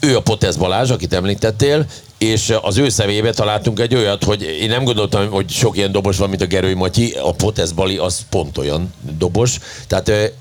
[0.03, 1.85] Ő a Potesz Balázs, akit említettél,
[2.17, 6.17] és az ő szemébe találtunk egy olyat, hogy én nem gondoltam, hogy sok ilyen dobos
[6.17, 9.57] van, mint a Gerői Matyi, a Potesz Bali az pont olyan dobos.
[9.87, 10.31] Tehát És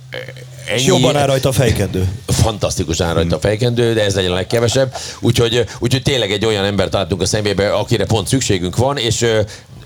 [0.68, 2.08] ennyi- jobban áll rajta a fejkendő.
[2.26, 4.94] fantasztikus áll rajta a fejkendő, de ez legyen a legkevesebb.
[5.20, 9.26] Úgyhogy, úgyhogy tényleg egy olyan embert találtunk a szemébe, akire pont szükségünk van, és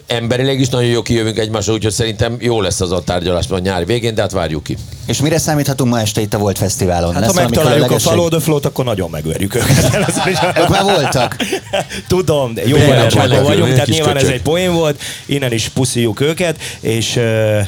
[0.07, 3.87] emberileg is nagyon jó kijövünk egymásra, úgyhogy szerintem jó lesz az a tárgyalás a nyár
[3.87, 4.77] végén, de hát várjuk ki.
[5.07, 7.13] És mire számíthatunk ma este itt a Volt Fesztiválon?
[7.13, 7.99] Hát Lesz ha megtaláljuk a?
[7.99, 9.97] Follow the Flow-t, akkor nagyon megverjük őket.
[10.61, 11.37] Ők már voltak.
[12.09, 14.37] Tudom, de jó barátságban vagyunk, tehát nyilván ez köcsög.
[14.37, 17.61] egy poén volt, innen is puszíjuk őket, és uh,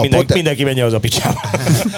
[0.00, 1.40] minden, pote- mindenki menje az a picsába.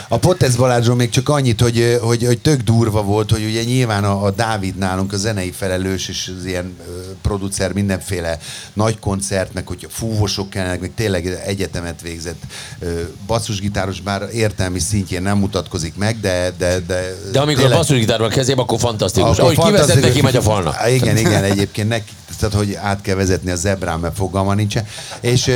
[0.08, 4.04] A Potesz Balázsról még csak annyit, hogy, hogy, hogy tök durva volt, hogy ugye nyilván
[4.04, 6.92] a, a Dávid nálunk a zenei felelős, és az ilyen ö,
[7.22, 8.38] producer mindenféle
[8.72, 12.42] nagy koncert, meg hogyha fúvosok kellene, meg tényleg egyetemet végzett
[12.78, 16.52] ö, basszusgitáros, bár értelmi szintjén nem mutatkozik meg, de...
[16.58, 19.38] De, de, De amikor tényleg- a basszusgitár van a kezében, akkor fantasztikus.
[19.38, 20.74] Ahogy kivezet, neki megy a falnak.
[20.76, 24.86] Á, Igen, igen, egyébként neki, tehát hogy át kell vezetni a zebrán, mert fogalma nincsen.
[25.20, 25.50] És,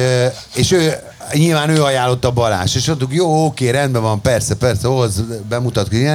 [0.55, 0.95] és ő,
[1.33, 6.09] nyilván ő ajánlotta Balázs, és mondtuk, jó, oké, rendben van, persze, persze, hoz bemutatkozik.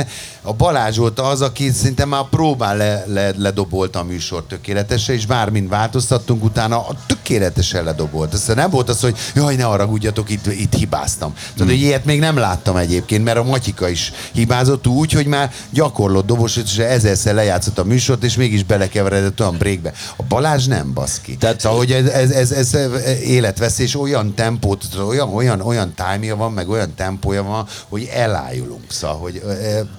[0.48, 5.26] A Balázs volt az, aki szinte már próbán le, le, ledobolta a műsor tökéletesen, és
[5.26, 8.34] bármint változtattunk utána, a tökéletesen ledobolt.
[8.34, 11.34] Aztán nem volt az, hogy jaj, ne haragudjatok, itt, itt hibáztam.
[11.34, 15.52] Tehát, hogy ilyet még nem láttam egyébként, mert a Matyika is hibázott úgy, hogy már
[15.70, 19.94] gyakorlott dobos, és ezerszer lejátszott a műsort, és mégis belekeveredett olyan breakbe.
[20.16, 21.38] A Balázs nem baszki.
[21.38, 22.78] Tehát, szóval, hogy ez, ez, ez, ez
[23.24, 28.84] életveszés, olyan tempót, olyan, olyan, olyan time van, meg olyan tempója van, hogy elájulunk.
[28.88, 29.42] Szóval, hogy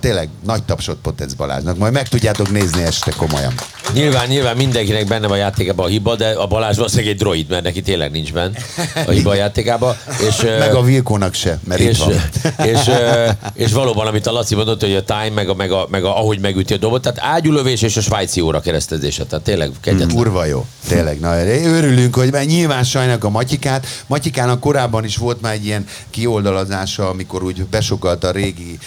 [0.01, 1.79] tényleg nagy tapsot Potec Balázsnak.
[1.79, 3.55] Majd meg tudjátok nézni este komolyan.
[3.93, 7.49] Nyilván, nyilván mindenkinek benne van a játékában a hiba, de a Balázs valószínűleg egy droid,
[7.49, 8.59] mert neki tényleg nincs benne
[9.07, 9.97] a hiba a játékában.
[10.29, 12.13] És, Meg a Vilkónak se, mert itt és, van.
[12.67, 15.87] és, ö, és, valóban, amit a Laci mondott, hogy a time, meg, a, meg, a,
[15.91, 19.71] meg a, ahogy megüti a dobot, tehát ágyulövés és a svájci óra keresztezése, tehát tényleg
[19.81, 20.09] kegyetlen.
[20.09, 20.67] Kurva jó.
[20.89, 23.87] Tényleg, na, örülünk, hogy mert nyilván sajnáljuk a Matyikát.
[24.07, 28.79] Matyikának korábban is volt már egy ilyen kioldalazása, amikor úgy besokalta a régi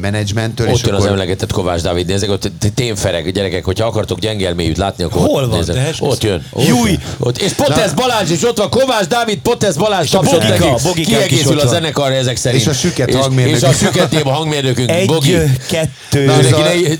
[0.00, 0.68] menedzsmenttől.
[0.68, 4.76] Ott és jön az akkor, emlegetett Kovács Dávid, nézzek, ott tényfereg, gyerekek, hogyha akartok gyengelméjűt
[4.76, 5.64] látni, akkor Hol ott van?
[5.74, 6.46] De esküsz- Ott jön.
[6.50, 6.98] Ott, Júj!
[7.18, 7.38] Ott.
[7.38, 10.82] És Potesz Balázs is ott van, Kovács Dávid, Potesz Balázs, És a tapsot Bogika, nekik.
[10.82, 12.62] Bogikánk is Kiegészül ott a zenekar ezek szerint.
[12.62, 13.56] És a süket hangmérnök.
[13.56, 15.32] És a süketében a hangmérnökünk, Egy, Bogi.
[15.68, 16.24] kettő.
[16.24, 16.50] Na, Neki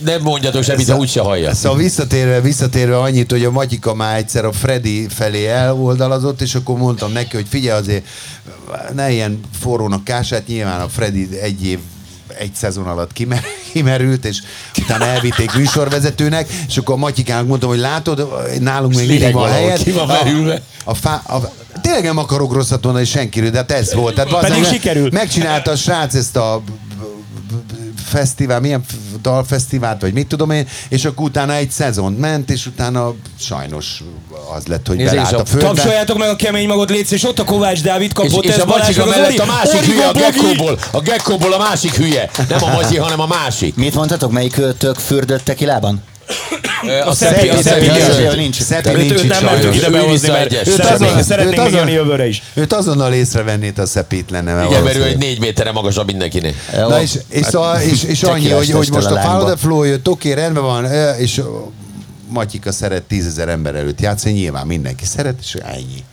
[0.04, 1.54] ne, nem mondjatok semmit, ha úgyse hallja.
[1.54, 6.78] Szóval visszatérve, visszatérve annyit, hogy a Matyika már egyszer a Freddy felé eloldalazott, és akkor
[6.78, 8.04] mondtam neki, hogy figyelj azért,
[8.94, 11.78] ne ilyen forrónak kását, nyilván a Freddy egy év
[12.38, 14.38] egy szezon alatt kimer, kimerült, és
[14.78, 18.28] utána elvitték műsorvezetőnek, és akkor a Matyikának mondtam, hogy látod,
[18.60, 19.82] nálunk még mindig van helyed.
[19.82, 20.62] ki van A- merülve.
[20.84, 24.14] A, fá, a, tényleg nem akarok rosszat mondani senkiről, de hát ez volt.
[24.14, 25.08] Tehát Pedig bazzeg, sikerül.
[25.12, 26.62] Megcsinálta a srác ezt a
[28.04, 28.84] fesztivál, milyen
[29.22, 34.02] dalfesztivált, vagy mit tudom én, és akkor utána egy szezon ment, és utána sajnos
[34.56, 35.68] az lett, hogy Nézd, belállt és a a földbe.
[35.68, 38.58] Tapsoljátok meg a kemény magot, létsz, és ott a Kovács Dávid És, kapott, és ez
[38.58, 40.12] a az mellett a másik hülye, a!
[40.12, 40.78] Gekkóból.
[40.90, 42.30] A Gekkóból a másik hülye.
[42.48, 43.74] Nem a Matyi, hanem a másik.
[43.76, 46.02] Mit mondhatok, melyik tök fürdött tequilában?
[47.04, 48.62] A Szepi, Szepi, a Szepi, nincs.
[48.62, 49.76] Szepi Őt, nincs őt nem sajnos.
[49.76, 50.52] ide behozni, mert.
[50.66, 52.42] Őt szeretnénk, még azon- jönni jövőre is.
[52.54, 54.64] Őt azonnal észrevennéd a szepít lenne.
[54.66, 56.52] Igen, mert ő egy négy méterre magasabb mindenkinél.
[56.72, 60.08] Na és, és, szóval, és, és annyi, hogy, hogy most a Follow the Flow jött,
[60.08, 60.84] oké, rendben van,
[61.18, 61.42] és
[62.28, 66.04] Matyika szeret tízezer ember előtt játszani, nyilván mindenki szeret, és ennyi.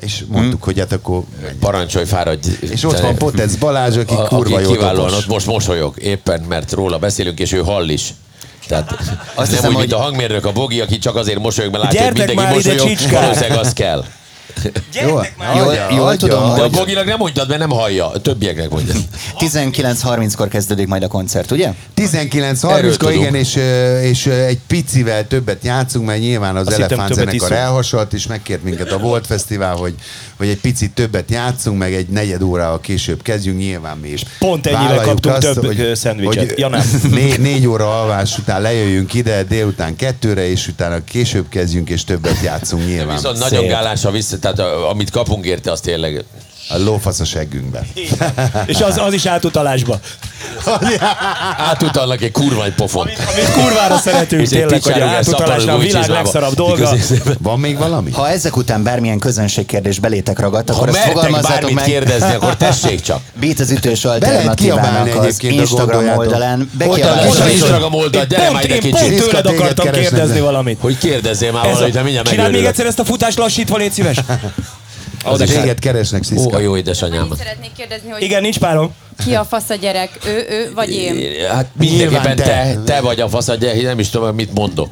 [0.00, 1.22] És mondtuk, hogy hát akkor...
[1.60, 2.48] Parancsolj, fáradj.
[2.60, 6.40] És ott van Potec Balázs, aki A- kurva aki jó kiválóan ott most mosolyog, éppen,
[6.48, 8.14] mert róla beszélünk, és ő hall is.
[8.68, 8.90] Tehát
[9.34, 11.84] Azt nem hiszem, úgy, hogy- mint a hangmérnök, a Bogi, aki csak azért mosolyog, mert
[11.84, 14.04] látja, hogy mindenki már mosolyog, valószínűleg az kell.
[15.02, 15.26] Jól,
[15.56, 18.94] Jól, jól tudom, De a hogy Boginak nem mondtad, mert nem hallja, a többieknek mondja.
[19.38, 21.72] 19.30-kor kezdődik majd a koncert, ugye?
[21.96, 23.14] 19.30-kor, tudunk.
[23.14, 23.58] igen, és,
[24.02, 28.92] és egy picivel többet játszunk, mert nyilván az Azt Elefánt zenekar elhasalt, és megkért minket
[28.92, 29.94] a Volt Fesztivál, hogy,
[30.36, 34.22] hogy egy picit többet játszunk, meg egy negyed órával később kezdjünk, nyilván mi is.
[34.38, 36.58] Pont ennyire kaptunk több, ö, szendvicset.
[36.58, 36.82] Ja, nem.
[37.10, 42.40] Né, négy óra alvás után lejöjjünk ide, délután kettőre, és utána később kezdjünk, és többet
[42.42, 43.16] játszunk nyilván.
[43.16, 44.58] Viszont nagyon gálása vissza, tehát
[44.90, 46.24] amit kapunk érte, az tényleg.
[46.68, 47.86] A lófasz a seggünkben.
[48.66, 50.00] És az, az is átutalásba.
[51.56, 53.10] Átutalnak egy kurva egy pofont.
[53.32, 56.90] Amit kurvára szeretünk És egy tényleg, hogy átutalásnál a világ legszarabb dolga.
[57.38, 58.10] Van még valami?
[58.12, 61.84] Ha ezek után bármilyen közönségkérdés belétek ragadt, akkor ezt fogalmazzátok bármit meg.
[61.84, 63.20] kérdezni, akkor tessék csak.
[63.40, 66.70] Beat az ütős alternatívának az Instagram oldalán.
[66.80, 69.18] Én Instagram oldal, Én gyere pont, én pont kicsit.
[69.18, 70.78] Iszka, tőled akartam kérdezni de- valamit.
[70.80, 73.92] Hogy kérdezzél már valamit, a, de mindjárt csinálj még egyszer ezt a futást lassítva, légy
[73.92, 74.16] szíves.
[75.24, 76.56] Az téged keresnek, Ó, Sziszka.
[76.56, 77.38] a jó Annyit édesanyámat.
[77.38, 78.94] szeretnék kérdezni, hogy Igen, nincs párom.
[79.24, 81.46] ki a fasz a gyerek, ő, ő vagy én?
[81.50, 82.44] Hát mindenképpen te.
[82.44, 84.88] te, te vagy a fasz, hogy nem is tudom, mit mondok.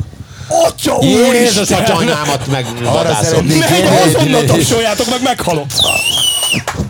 [0.48, 1.82] Atya Jézus úristen!
[1.82, 3.24] atyanyámat meg vadászom.
[3.24, 5.66] szeretnék Meg kérdezni, azonnal tapsoljátok, meg meghalok.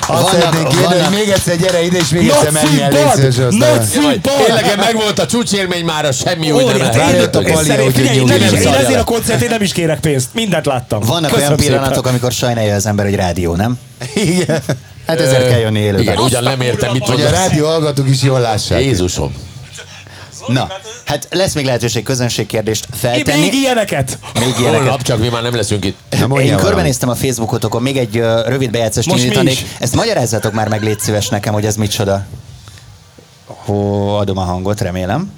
[0.09, 2.91] Azt Vannak- szeretnék kérni, vannak- hogy még egyszer gyere ide, és még egyszer menj el,
[2.91, 4.21] légy szíves, aztán-!
[4.21, 7.37] Tényleg meg volt a csúcsélmény már, a semmi úgy nem lehet.
[7.37, 8.29] A pali, hogy Én
[8.69, 10.29] ezért a koncertén nem is kérek pénzt.
[10.33, 11.01] Mindent láttam.
[11.01, 13.79] Vannak olyan pillanatok, amikor sajnálja az ember, hogy rádió, nem?
[14.15, 14.63] Igen.
[15.07, 16.01] Hát ezért kell jönni élőben.
[16.01, 18.81] Igen, ugyan nem értem, mit Hogy a rádió hallgatók is jól lássák.
[18.81, 19.35] Jézusom.
[20.47, 20.69] Na,
[21.05, 23.41] hát lesz még lehetőség közönségkérdést feltenni.
[23.41, 24.19] Még ilyeneket.
[24.35, 24.81] Még ilyeneket.
[24.83, 25.99] Holnap csak mi már nem leszünk itt.
[26.29, 29.59] Na, Én körbenéztem a Facebookotokon, még egy uh, rövid mi indítanék.
[29.79, 32.25] Ezt magyarázzatok már meg, légy szíves nekem, hogy ez micsoda.
[33.47, 35.33] Hó, adom a hangot, remélem.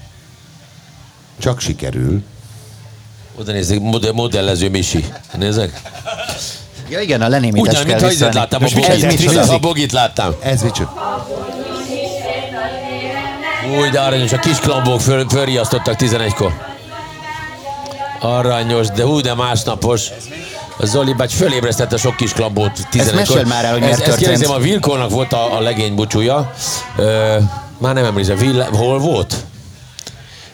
[1.38, 2.22] Csak sikerül.
[3.38, 5.04] Oda nézzük, mod- modellező Misi.
[5.36, 5.80] Nézzek.
[6.90, 9.18] Ja igen, a lenémítást Ugyan, kell mint ha láttam, a ez bogit.
[9.18, 9.52] micsoda?
[9.52, 10.34] A bogit láttam.
[10.42, 11.26] Ez micsoda?
[13.76, 16.52] Úgy, de aranyos, a kis klambók föl, fölriasztottak 11-kor.
[18.20, 20.08] Aranyos, de hú, de másnapos.
[20.80, 23.14] A Zoli bács fölébresztette sok kis klambót 11-kor.
[23.14, 24.30] meséld már el, hogy miért ezt, ezt történt.
[24.30, 26.52] kérdezem, a Vilkónak volt a, a legény búcsúja.
[26.96, 27.36] Ö,
[27.78, 28.38] már nem emlékszem,
[28.72, 29.34] hol volt?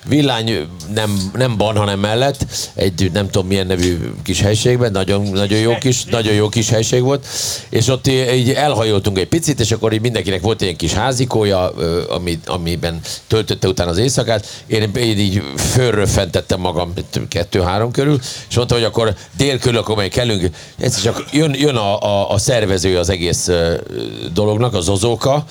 [0.09, 5.59] Villány nem, nem ban, hanem mellett, egy nem tudom milyen nevű kis helységben, nagyon, nagyon,
[5.59, 7.27] jó kis, nagyon jó kis helység volt,
[7.69, 11.69] és ott így elhajoltunk egy picit, és akkor így mindenkinek volt egy kis házikója,
[12.09, 14.47] ami, amiben töltötte utána az éjszakát.
[14.67, 16.93] Én, én így fölröffentettem magam
[17.29, 20.51] kettő-három körül, és mondta, hogy akkor dél körül, akkor majd kellünk.
[20.79, 23.51] Ez csak jön, jön a, a, a szervező az egész
[24.33, 25.45] dolognak, az Ozóka,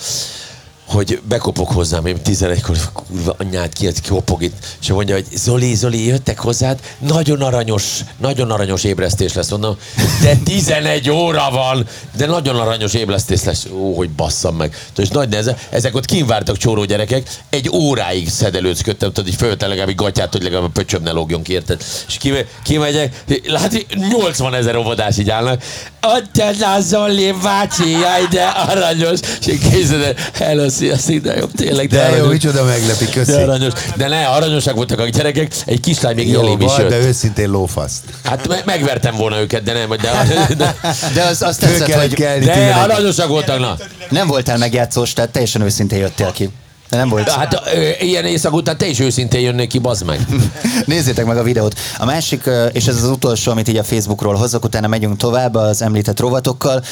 [0.86, 6.05] hogy bekopok hozzám, én 11-kor, kurva anyád ki, kopog itt, és mondja, hogy Zoli, Zoli,
[6.05, 9.77] jöttek hozzád, nagyon aranyos, nagyon aranyos ébresztés lesz, mondom,
[10.21, 14.75] de 11 óra van, de nagyon aranyos ébresztés lesz, ó, hogy basszam meg.
[14.97, 19.89] És nagy neze, ezek ott kínvártak csóró gyerekek, egy óráig szedelőzködtem, tudod, így fölötte legalább
[19.89, 21.84] egy gatyát, hogy legalább a pöcsöm ne lógjon ki, érted?
[22.07, 25.63] És kime, kimegyek, látni, 80 ezer óvodás így állnak,
[25.99, 32.09] Atya, Zoli, bácsi, jaj, de aranyos, és én kézzel, hello, sziasztok, de jobb, tényleg, de,
[32.09, 33.32] De jó, micsoda meglepi, köszi.
[33.32, 33.74] De aranyos.
[33.95, 37.05] De ne, aranyosak voltak a gyerekek, egy kislány még Jó, is van, de jött.
[37.05, 38.01] őszintén lófaszt.
[38.24, 40.76] Hát me- megvertem volna őket, de nem, de, de,
[41.13, 43.78] De az, azt tetszett, hogy de 11 aranyosak voltak, na.
[44.09, 46.49] nem voltál megjátszós, tehát teljesen őszintén jöttél ki.
[46.93, 47.29] De nem volt.
[47.29, 50.27] Hát ö, ilyen éjszak után te is őszintén jönnék ki, bazd meg.
[50.85, 51.79] Nézzétek meg a videót.
[51.97, 55.81] A másik, és ez az utolsó, amit így a Facebookról hozok, utána megyünk tovább az
[55.81, 56.83] említett rovatokkal,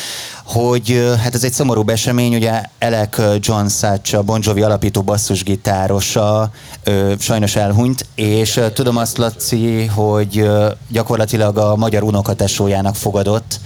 [0.43, 6.51] hogy hát ez egy szomorú esemény, ugye Elek John Satch, a Bon Jovi alapító basszusgitárosa
[6.83, 10.49] ö, sajnos elhunyt, és tudom azt, Laci, hogy
[10.89, 13.59] gyakorlatilag a magyar unokatesójának fogadott,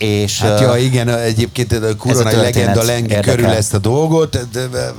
[0.00, 4.92] és Hát ja, igen, egyébként a történet legenda lengi körül ezt a dolgot, de, de,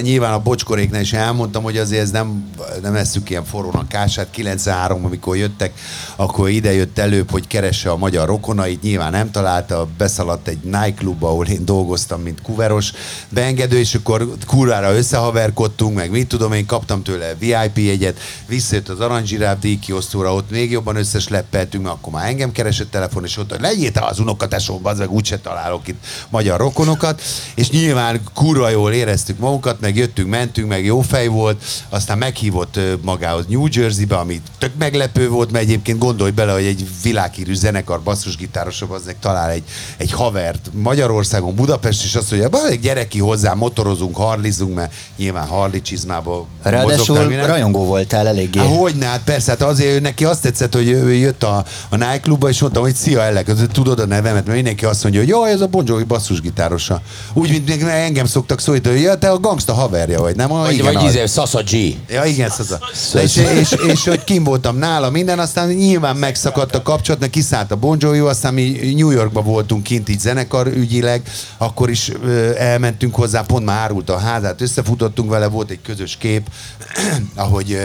[0.00, 4.30] nyilván a bocskoréknál is elmondtam, hogy azért ez nem, nem eszük ilyen forrónak kását.
[4.30, 5.72] 93 amikor jöttek,
[6.16, 11.28] akkor ide jött előbb, hogy keresse a magyar rokonait, nyilván nem találta, beszaladt egy nightclubba,
[11.28, 12.92] ahol én dolgoztam, mint kuveros.
[13.28, 19.00] Beengedő, és akkor kurvára összehaverkodtunk, meg mit tudom, én kaptam tőle VIP jegyet, visszajött az
[19.00, 23.60] Aranzsiráv díjkiosztóra, ott még jobban összesleppeltünk, mert akkor már engem keresett telefon, és ott, hogy
[23.60, 27.22] legyél az unokatesóm, az meg úgyse találok itt magyar rokonokat,
[27.54, 32.80] és nyilván kurva jól éreztük magunkat, meg jöttünk, mentünk, meg jó fej volt, aztán meghívott
[33.02, 38.00] magához New Jersey-be, ami tök meglepő volt, mert egyébként gondolj bele, hogy egy világhírű zenekar
[38.02, 39.62] basszusgitárosabb az talál egy,
[39.96, 45.46] egy havert Magyarországon, Budapest, és azt mondja, "Bá, gyere ki hozzá, motorozunk, harlizunk, mert nyilván
[45.46, 47.46] harli csizmába Ráadásul minden.
[47.46, 48.58] rajongó voltál eléggé.
[48.58, 52.48] Há, hogyne, hát persze, hát azért neki azt tetszett, hogy ő jött a, a nightclubba,
[52.48, 55.50] és mondtam, hogy szia, Ellek, az- tudod a nevemet, mert mindenki azt mondja, hogy jaj,
[55.52, 57.00] ez a Bon Jovi basszusgitárosa.
[57.32, 60.52] Úgy, mint engem szoktak szólítani, hogy ja, te a gangsta haverja vagy, nem?
[60.52, 61.04] Ah, Vagy, igen, vagy az.
[61.04, 61.72] izé, Sasa G.
[62.08, 62.78] Ja, igen, Szaza.
[63.12, 67.32] De És, és, és, hogy kim voltam nála minden, aztán nyilván megszakadt a kapcsolat, mert
[67.32, 71.22] kiszállt a Bon Jovi, aztán mi New Yorkba voltunk kint így zenekar ügyileg,
[71.58, 76.16] akkor is ö, elmentünk hozzá, pont már árult a házát, összefutottunk vele, volt egy közös
[76.16, 76.48] kép,
[77.34, 77.78] ahogy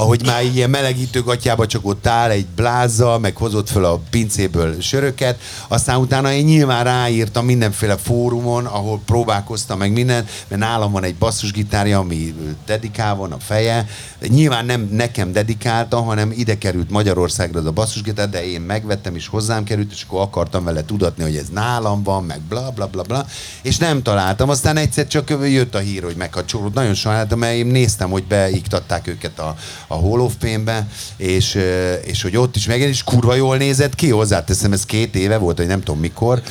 [0.00, 4.80] ahogy már ilyen melegítő gatyába csak ott áll egy bláza, meg hozott föl a pincéből
[4.80, 11.04] söröket, aztán utána én nyilván ráírtam mindenféle fórumon, ahol próbálkoztam meg minden, mert nálam van
[11.04, 12.34] egy basszusgitárja, ami
[12.66, 13.86] dedikál van a feje,
[14.28, 19.26] nyilván nem nekem dedikálta, hanem ide került Magyarországra az a basszusgitár, de én megvettem és
[19.26, 23.02] hozzám került, és akkor akartam vele tudatni, hogy ez nálam van, meg bla bla bla
[23.02, 23.26] bla,
[23.62, 24.48] és nem találtam.
[24.48, 26.74] Aztán egyszer csak jött a hír, hogy megkapcsolódott.
[26.74, 29.54] Nagyon sajnáltam, mert én néztem, hogy beiktatták őket a,
[29.92, 30.86] a Hall of Fame-be,
[31.16, 31.58] és,
[32.04, 35.56] és hogy ott is meg, és kurva jól nézett ki, hozzáteszem, ez két éve volt,
[35.56, 36.42] hogy nem tudom mikor.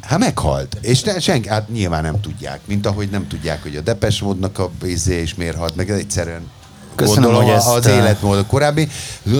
[0.00, 0.76] Hát meghalt.
[0.80, 2.60] És ne, senki, hát nyilván nem tudják.
[2.64, 6.50] Mint ahogy nem tudják, hogy a Depes módnak a izé is miért halt meg, egyszerűen
[6.94, 8.88] Köszönöm, gondolom hogy az ezt, életmód a korábbi.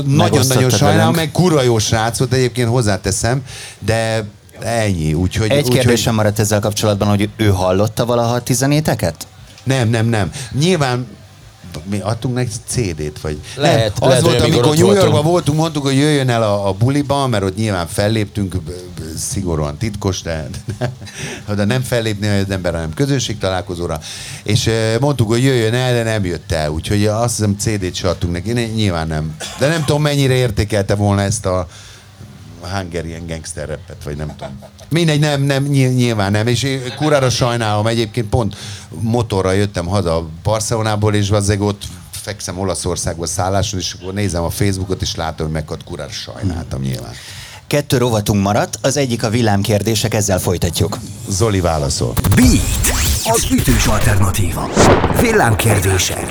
[0.04, 3.42] Nagyon-nagyon sajnálom, meg kurva jó srác volt egyébként hozzáteszem,
[3.78, 4.24] de
[4.60, 5.14] ennyi.
[5.14, 9.26] Úgyhogy, Egy úgy, kérdésem maradt ezzel kapcsolatban, hogy ő hallotta valaha a tizenéteket?
[9.64, 10.30] Nem, nem, nem.
[10.52, 11.06] Nyilván
[11.84, 13.40] mi adtunk neki CD-t, vagy...
[13.56, 15.58] Lehet, nem, az lehet, volt, amikor New Yorkban voltunk.
[15.58, 18.56] mondtuk, hogy jöjjön el a, a buliba, mert ott nyilván felléptünk,
[19.16, 20.48] szigorúan titkos, de,
[21.56, 24.00] de nem fellépni az ember, hanem közönség találkozóra.
[24.42, 24.70] És
[25.00, 26.70] mondtuk, hogy jöjjön el, de nem jött el.
[26.70, 29.36] Úgyhogy azt hiszem CD-t se adtunk neki, nyilván nem.
[29.58, 31.68] De nem tudom, mennyire értékelte volna ezt a
[32.60, 34.58] Hungarian gangster rappet, vagy nem tudom.
[34.88, 38.56] Mindegy, nem, nem, ny- nyilván nem, és én kurára sajnálom, egyébként pont
[39.00, 45.02] motorra jöttem haza Barcelonából, és vazzeg ott fekszem Olaszországba szálláson, és akkor nézem a Facebookot,
[45.02, 47.12] és látom, hogy meghalt kurára sajnáltam nyilván.
[47.66, 50.98] Kettő rovatunk maradt, az egyik a villámkérdések, ezzel folytatjuk.
[51.28, 52.12] Zoli válaszol.
[52.34, 54.68] Beat, az ütős alternatíva.
[55.20, 56.28] Villámkérdése.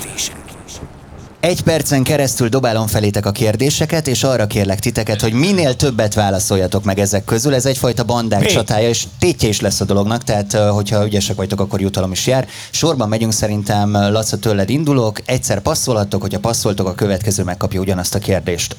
[1.39, 6.83] Egy percen keresztül dobálom felétek a kérdéseket, és arra kérlek titeket, hogy minél többet válaszoljatok
[6.83, 7.53] meg ezek közül.
[7.53, 8.47] Ez egyfajta bandák Mi?
[8.47, 12.47] csatája, és tétje is lesz a dolognak, tehát hogyha ügyesek vagytok, akkor jutalom is jár.
[12.71, 18.19] Sorban megyünk szerintem, Laca, tőled indulok, egyszer passzolhattok, hogyha passzoltok, a következő megkapja ugyanazt a
[18.19, 18.75] kérdést.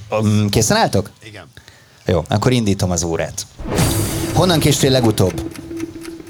[0.50, 1.10] Készen álltok?
[1.24, 1.44] Igen.
[2.06, 3.46] Jó, akkor indítom az órát.
[4.34, 5.50] Honnan késtél legutóbb?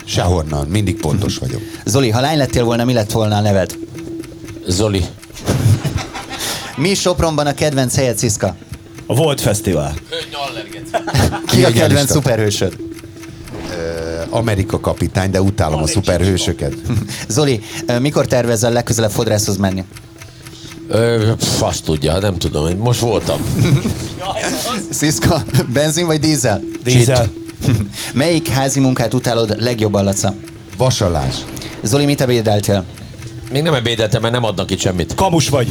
[0.04, 1.60] Sehonnan, mindig pontos vagyok.
[1.84, 3.78] Zoli, ha lány lettél volna, mi lett volna a neved?
[4.66, 5.04] Zoli.
[6.78, 8.56] Mi Sopronban a kedvenc helyed, Sziszka?
[9.06, 9.94] A Volt Fesztivál.
[11.46, 12.76] Ki a kedvenc szuperhősöd?
[14.30, 16.74] Amerika kapitány, de utálom a szuperhősöket.
[17.28, 17.60] Zoli,
[18.00, 19.84] mikor tervezel legközelebb fodrászhoz menni?
[20.88, 23.40] Ö, azt tudja, nem tudom, most voltam.
[24.90, 26.62] Sziszka, benzin vagy dízel?
[26.84, 27.30] Dízel.
[28.14, 30.34] Melyik házi munkát utálod legjobban, Laca?
[30.76, 31.34] Vasalás.
[31.82, 32.84] Zoli, mit ebédeltél?
[33.50, 35.14] Még nem ebédeltem, mert nem adnak itt semmit.
[35.14, 35.68] Kamus vagy.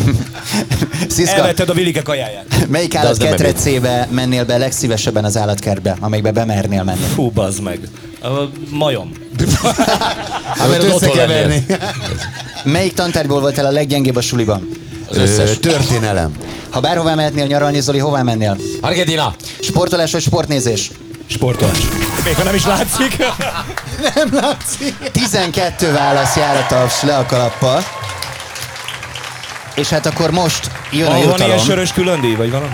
[1.10, 2.68] Sziszka, Elvetted a Vilike kajáját.
[2.68, 7.04] melyik állatketrecébe mennél be legszívesebben az állatkertbe, amelyikbe bemernél menni?
[7.14, 7.80] Fú, bazd meg.
[8.24, 8.28] A
[8.70, 9.12] majom.
[10.58, 11.64] Hát, mert lennél.
[12.64, 14.70] Melyik tantárgyból voltál a leggyengébb a suliban?
[15.10, 15.50] Az összes.
[15.50, 16.32] Ö, történelem.
[16.70, 18.58] Ha bárhová mehetnél nyaralni, Zoli, hová mennél?
[18.82, 19.36] Argentina!
[19.62, 20.92] Sportolás vagy sportnézés?
[21.28, 21.78] Sportolás.
[22.24, 23.18] Még ha nem is látszik.
[25.12, 27.84] 12 válasz jár a taps le a kalappal.
[29.76, 31.66] És hát akkor most jön a Van, van ilyen jutalom.
[31.66, 32.74] sörös különdíj, vagy valami?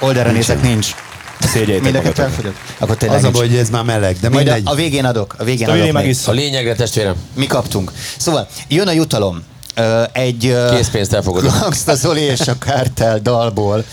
[0.00, 0.94] Oldalra nézek, nincs.
[1.40, 2.24] Szégyeljétek Mindenket magatok.
[2.34, 2.56] elfogyott?
[2.78, 3.38] Akkor tényleg Az a nincs.
[3.38, 4.72] baj, hogy ez már meleg, de Majd a, mindegy.
[4.72, 5.34] a végén adok.
[5.38, 6.28] A végén adok megisszuk.
[6.28, 7.92] A lényegre, testvérem, Mi kaptunk.
[8.18, 9.42] Szóval, jön a jutalom.
[9.74, 11.54] Ö, egy készpénzt elfogadom.
[11.60, 13.84] Gangsta Zoli és a Kártel dalból.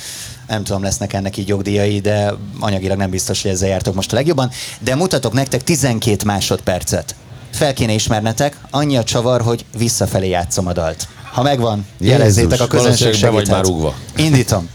[0.51, 4.15] Nem tudom, lesznek ennek így jogdíjai, de anyagilag nem biztos, hogy ezzel jártok most a
[4.15, 4.51] legjobban.
[4.79, 7.15] De mutatok nektek 12 másodpercet.
[7.51, 11.07] fel kéne ismernetek, annyi a csavar, hogy visszafelé játszom a dalt.
[11.31, 13.47] Ha megvan, jelezzétek a közönség be vagy segíthet.
[13.47, 13.93] már rúgva.
[14.15, 14.69] Indítom.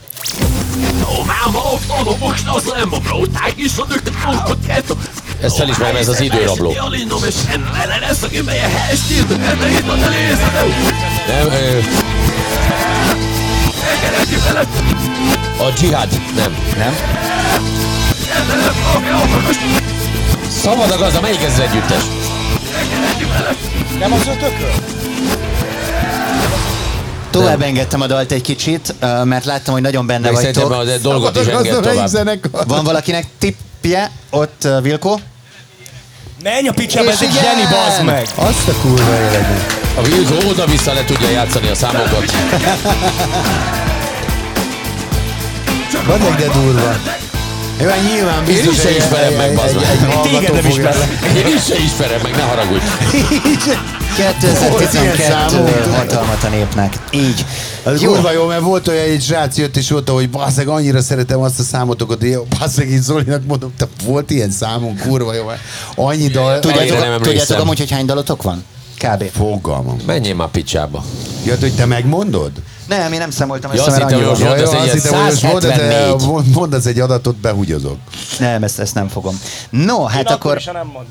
[5.40, 6.72] Ezt felismerem, ez az időrabló.
[11.26, 11.78] Nem, ö...
[15.58, 16.56] A dzsihád, nem.
[16.76, 16.94] Nem?
[20.62, 22.02] Szabad a gazda, melyik ez az együttes?
[27.30, 30.94] Tovább engedtem a dalt egy kicsit, mert láttam, hogy nagyon benne szerintem vagytok.
[30.94, 32.68] a dolgot is enged tovább.
[32.68, 34.10] Van valakinek tippje?
[34.30, 35.18] Ott Vilko?
[36.42, 38.26] Menj a picsába, ez egy zseni, bazd meg!
[38.34, 39.85] Azt a kurva életet.
[39.96, 42.24] A Vilko oda-vissza le tudja játszani a számokat.
[46.06, 46.94] Van egy de durva.
[47.80, 49.76] Jó, hát nyilván Én biztos is se egy- ismerem meg, bazd
[50.22, 51.08] Téged nem ismerlek.
[51.36, 52.84] Én is se ismerem meg, ne haragudj.
[54.16, 55.68] Ilyen 2012 számunk.
[55.94, 56.94] hatalmat a népnek.
[57.10, 57.44] Így.
[57.82, 58.12] Az Jó.
[58.12, 61.58] kurva jó, mert volt olyan egy srác jött és mondta, hogy basszeg, annyira szeretem azt
[61.58, 65.60] a számotokat, hogy basszeg, így Zolinak mondom, te volt ilyen számunk, kurva jó, mert
[65.94, 66.58] annyi dal...
[66.58, 68.64] Tudjátok, tudjátok amúgy, hogy hány dalotok van?
[68.98, 69.30] Kb.
[69.32, 69.96] Fogalmam.
[70.06, 71.04] Menjél már picsába.
[71.44, 72.50] Jött, hogy te megmondod?
[72.88, 74.38] Nem, én nem számoltam Ja, össze, mert annyi hogy volt.
[74.38, 76.26] most Ja, mondasz jó, egy azt ilyen hittem, hogy most mondd, 174.
[76.26, 77.96] mond- mondasz egy adatot, behugyozok.
[78.38, 79.40] Nem, ezt, ezt nem fogom.
[79.70, 81.06] No, hát Én akkor akkor nem mond.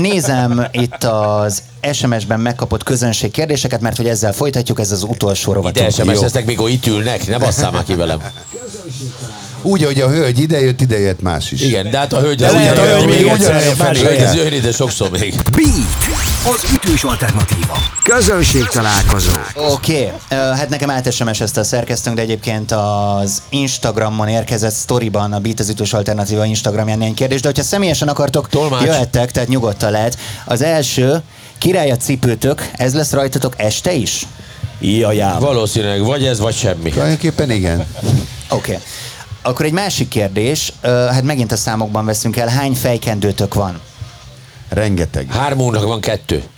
[0.00, 1.62] nézem itt az
[1.92, 5.90] SMS-ben megkapott közönség kérdéseket, mert hogy ezzel folytatjuk, ez az utolsó Ide rovatunk.
[5.92, 8.18] SMS-eztek, mikor itt ülnek, ne basszál már ki velem.
[9.62, 11.62] Úgy, hogy a hölgy idejött, idejött más is.
[11.62, 12.36] Igen, de hát a hölgy...
[12.36, 14.16] De lehet, a hölgy még egyszer Más felé.
[14.16, 15.34] ez jön ide sokszor még.
[15.34, 17.76] Beat, az ütős alternatíva.
[18.02, 19.30] Közönség találkozó.
[19.54, 20.38] Oké, okay.
[20.38, 25.92] hát nekem át-SMS-ezte a szerkesztőnk, de egyébként az Instagramon érkezett sztoriban, a Beat az ütős
[25.92, 28.84] alternatíva Instagramján ilyen kérdés, de hogyha személyesen akartok, Tolmács.
[28.84, 30.18] jöhettek, tehát nyugodtan lehet.
[30.44, 31.22] Az első,
[31.58, 34.26] király a cipőtök, ez lesz rajtatok este is?
[34.80, 35.38] Jajám.
[35.38, 36.90] Valószínűleg vagy ez, vagy semmi.
[36.90, 37.86] Tulajdonképpen igen.
[38.48, 38.72] Oké.
[38.72, 38.82] Okay.
[39.48, 43.80] Akkor egy másik kérdés, hát megint a számokban veszünk el, hány fejkendőtök van?
[44.68, 45.32] Rengeteg.
[45.32, 46.42] Hármunknak van kettő.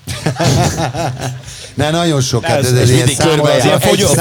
[1.74, 2.44] Ne, nagyon sok.
[2.44, 4.18] Hát Ez- ez, ez ez Mindig körbe számolat- ilyen fogyó- egy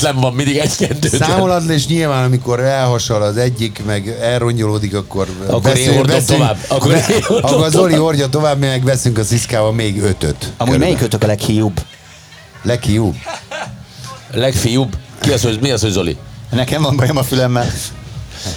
[0.00, 1.28] fogyó van, mindig egy-kettőtlen.
[1.28, 6.56] Számolatlan, és nyilván, amikor elhasal az egyik, meg elrongyolódik, akkor, Akkor én hordom tovább.
[6.68, 8.00] Akkor én hordom akkor Zoli tovább.
[8.04, 10.52] hordja tovább, mi meg veszünk a sziszkával még ötöt.
[10.56, 11.80] Amúgy melyikötök a leghiúbb?
[12.62, 13.14] Leghiúbb.
[14.32, 14.96] Legfiúbb.
[15.20, 16.16] Ki az, hogy, mi az, hogy Zoli?
[16.52, 17.66] Nekem van bajom a fülemmel.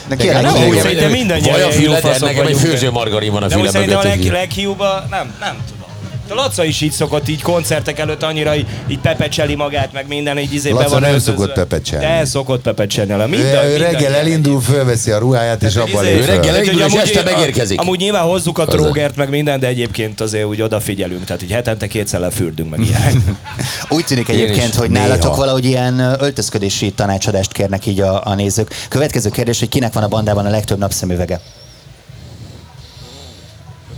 [0.08, 3.58] De a Nem, szerintem mindannyian Vagy a füled, nekem egy főző margarin van a De
[3.58, 3.82] úgy fülemben.
[3.82, 4.32] szerintem a leg, Götör.
[4.32, 5.06] leghiúbb a...
[5.10, 5.85] Nem, nem tudom.
[6.30, 10.38] A Laca is így szokott így koncertek előtt annyira így, így pepecseli magát, meg minden,
[10.40, 11.32] így izé be Laca van nem öltözve.
[11.32, 12.06] szokott pepecselni.
[12.06, 13.12] De szokott pepecselni.
[13.12, 13.24] Le.
[13.24, 14.14] Ő, Minden, ő minden reggel ilyen.
[14.14, 17.80] elindul, fölveszi a ruháját, és abban Izé, lép Ő reggel elindul, és amúgy- este megérkezik.
[17.80, 21.24] Amúgy nyilván hozzuk a trógert, meg minden, de egyébként azért úgy odafigyelünk.
[21.26, 23.14] Tehát így hetente kétszer lefürdünk, meg ilyenek.
[23.90, 25.08] Úgy tűnik Én egyébként, hogy Néha.
[25.08, 28.74] nálatok valahogy ilyen öltözködési tanácsadást kérnek így a, a nézők.
[28.90, 31.40] Következő kérdés, hogy kinek van a bandában a legtöbb napszemüvege?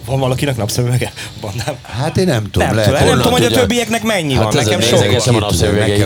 [0.08, 1.12] Van valakinek napszemüvege?
[1.42, 1.76] Bandám.
[1.84, 2.92] Hát én nem tudom, Nem, lehet.
[2.92, 4.64] tudom, nem tudom, hogy a többieknek mennyi Hát van.
[4.64, 5.08] Nekem sok van.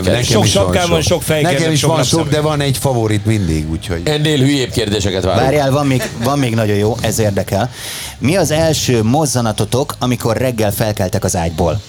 [0.04, 2.42] nekem Sok sapkám van, sok fejkendő, Nekem is sok van sok, napszemüveg.
[2.42, 4.00] de van egy favorit mindig, úgyhogy...
[4.04, 5.42] Ennél hülyébb kérdéseket várunk.
[5.44, 7.70] Várjál, van még, van még nagyon jó, ez érdekel.
[8.18, 11.80] Mi az első mozzanatotok, amikor reggel felkeltek az ágyból?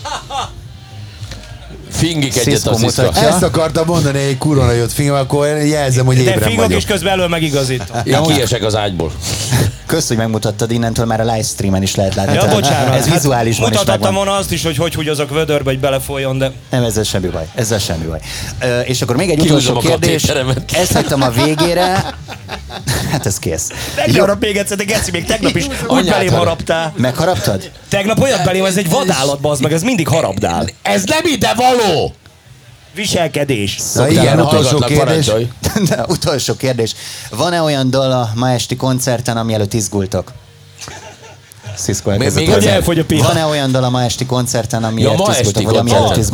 [1.93, 3.01] Fingik egyet a sziszka.
[3.03, 3.27] mutatja.
[3.27, 6.79] Ezt akartam mondani, egy kurva jött film, akkor jelzem, hogy De ébren fingok vagyok.
[6.79, 7.97] és közben elől megigazítom.
[8.03, 9.11] Én kiesek az ágyból.
[9.85, 12.33] Kösz, hogy megmutattad, innentől már a livestreamen is lehet látni.
[12.33, 12.95] Ja, bocsánat.
[12.95, 16.83] Ez vizuálisban is Mutathattam volna azt is, hogy hogy húgyozok vödörbe, hogy belefolyjon, de Nem,
[16.83, 17.47] ezzel semmi baj.
[17.55, 18.19] Ezzel semmi baj.
[18.61, 20.23] Ö, és akkor még egy Kihúzom utolsó a kérdés.
[20.73, 22.15] Ezt hagytam a végére.
[23.11, 23.69] Hát ez kész.
[23.95, 26.93] tegnap még egyszer, de Geci, még tegnap is úgy belém haraptál.
[26.97, 27.71] Megharaptad?
[27.89, 30.67] Tegnap olyat belém, ez egy vadállat, bazd meg, ez mindig harabdál.
[30.81, 31.82] Ez nem ide való!
[32.95, 33.77] Viselkedés.
[33.95, 35.31] Na igen, utolsó kérdés.
[35.89, 36.95] De utolsó kérdés.
[37.29, 40.31] Van-e olyan dal a ma esti koncerten, ami előtt izgultok?
[41.75, 43.25] Sziszko elkezdett még elfogy a piac.
[43.25, 46.33] Van-e olyan dal a ma esti koncerten, ami Ja, előtt ma esti vagy ami előtt.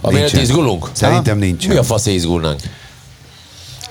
[0.00, 0.40] Amiért Nincsen.
[0.40, 0.88] izgulunk?
[0.92, 1.76] Szerintem Mi nincsen.
[1.76, 2.60] a fasz izgulnánk?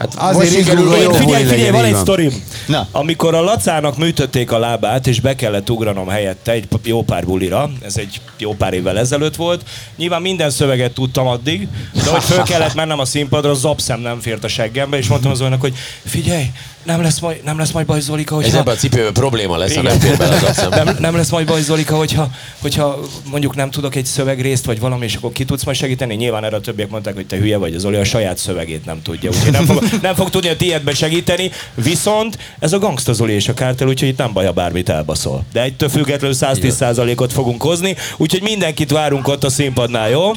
[0.02, 2.44] Hát Azért most jó, Én figyelj, figyelj, van egy sztorim.
[2.68, 2.88] Na.
[2.92, 7.70] Amikor a Lacának műtötték a lábát, és be kellett ugranom helyette egy jó pár bulira,
[7.86, 9.66] ez egy jó pár évvel ezelőtt volt,
[9.98, 14.20] nyilván minden szöveget tudtam addig, de hogy föl kellett mennem a színpadra, az zapszem nem
[14.20, 15.74] fért a seggembe, és mondtam az olyanak, hogy
[16.06, 16.46] figyelj,
[16.84, 18.60] nem lesz majd, nem lesz majd baj, Zolika, Ez hogyha...
[18.60, 19.92] ebben a cipőben probléma lesz, ha Igen.
[19.92, 20.70] nem fér bele az abszem.
[20.86, 22.30] nem, nem lesz majd baj, Zolika, hogyha,
[22.62, 23.00] hogyha
[23.32, 26.16] mondjuk nem tudok egy szövegrészt, vagy valami, és akkor ki tudsz majd segíteni.
[26.16, 29.30] Nyilván erre a többiek mondták, hogy te hülye vagy, Zoli a saját szövegét nem tudja,
[29.30, 31.52] úgyhogy nem fog, nem fog tudni a tiédben segíteni.
[31.74, 35.44] Viszont ez a Gangsta Zoli és a kártel, úgyhogy itt nem baj, ha bármit elbaszol.
[35.54, 40.32] De egytől függetlenül 110%-ot fogunk hozni, úgyhogy mindenkit várunk ott a színpadnál, jó?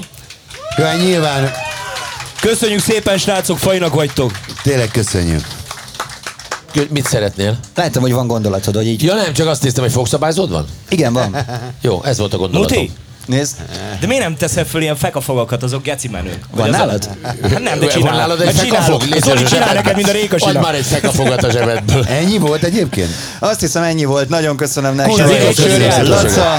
[0.76, 1.52] Ja, nyilván
[2.40, 4.38] Köszönjük szépen, srácok, fajnak vagytok!
[4.62, 5.46] tényleg köszönjük.
[6.90, 7.58] Mit szeretnél?
[7.74, 9.02] Látom, hogy van gondolatod, hogy így...
[9.02, 10.66] Ja nem, csak azt néztem, hogy fogszabályzód van?
[10.88, 11.36] Igen, van.
[11.80, 12.78] Jó, ez volt a gondolatom.
[12.78, 12.92] Muti?
[13.26, 13.56] Nézd.
[14.00, 16.44] De miért nem teszel föl ilyen fekafogakat, azok geci menők?
[16.50, 17.08] Van nálad?
[17.22, 18.16] Hát nem, de Van csinál.
[18.16, 19.02] nálad egy fekafog?
[19.18, 22.04] Zoli csinál neked, mint a Réka Adj már egy fekafogat a zsebedből.
[22.20, 23.10] Ennyi volt egyébként?
[23.38, 25.46] Azt hiszem ennyi volt, nagyon köszönöm Köszönjük.
[25.46, 26.08] köszönjük.
[26.08, 26.56] Laca,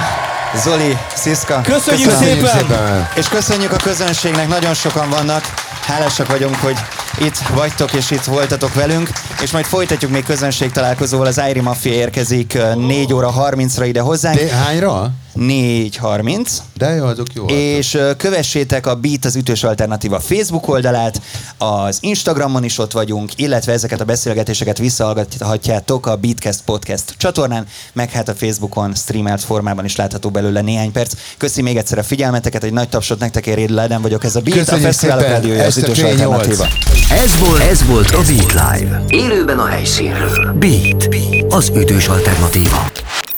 [0.63, 1.61] Zoli, Sziszka.
[1.61, 2.45] Köszönjük Köszönöm.
[2.45, 3.07] szépen!
[3.15, 5.43] És köszönjük a közönségnek, nagyon sokan vannak.
[5.85, 6.75] Hálásak vagyunk, hogy
[7.19, 9.09] itt vagytok és itt voltatok velünk,
[9.41, 11.25] és majd folytatjuk még közönség találkozóval.
[11.25, 14.39] Az Airi Mafia érkezik ö, 4 óra 30-ra ide hozzánk.
[14.39, 15.11] De hányra?
[15.35, 16.47] 4.30.
[16.77, 17.45] De jó, azok jó.
[17.45, 21.21] És kövessétek a Beat az ütős alternatíva Facebook oldalát,
[21.57, 28.11] az Instagramon is ott vagyunk, illetve ezeket a beszélgetéseket visszahallgathatjátok a Beatcast Podcast csatornán, meg
[28.11, 31.13] hát a Facebookon streamelt formában is látható belőle néhány perc.
[31.37, 34.57] Köszi még egyszer a figyelmeteket, egy nagy tapsot nektek ér, Ledem vagyok, ez a Beat,
[34.57, 36.67] Köszönjük a Fesztiválok Rádiója, az ütős alternatíva.
[37.11, 39.03] Ez volt, ez volt a Beat Live.
[39.07, 40.53] Élőben a helyszínről.
[40.53, 41.09] Beat,
[41.49, 42.91] az ütős alternatíva.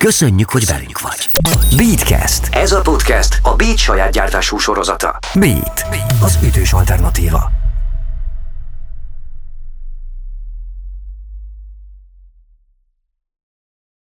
[0.07, 1.29] Köszönjük, hogy velünk vagy.
[1.75, 2.47] Beatcast.
[2.51, 5.19] Ez a podcast a Beat saját gyártású sorozata.
[5.33, 5.85] Beat,
[6.21, 7.66] az ütős alternatíva.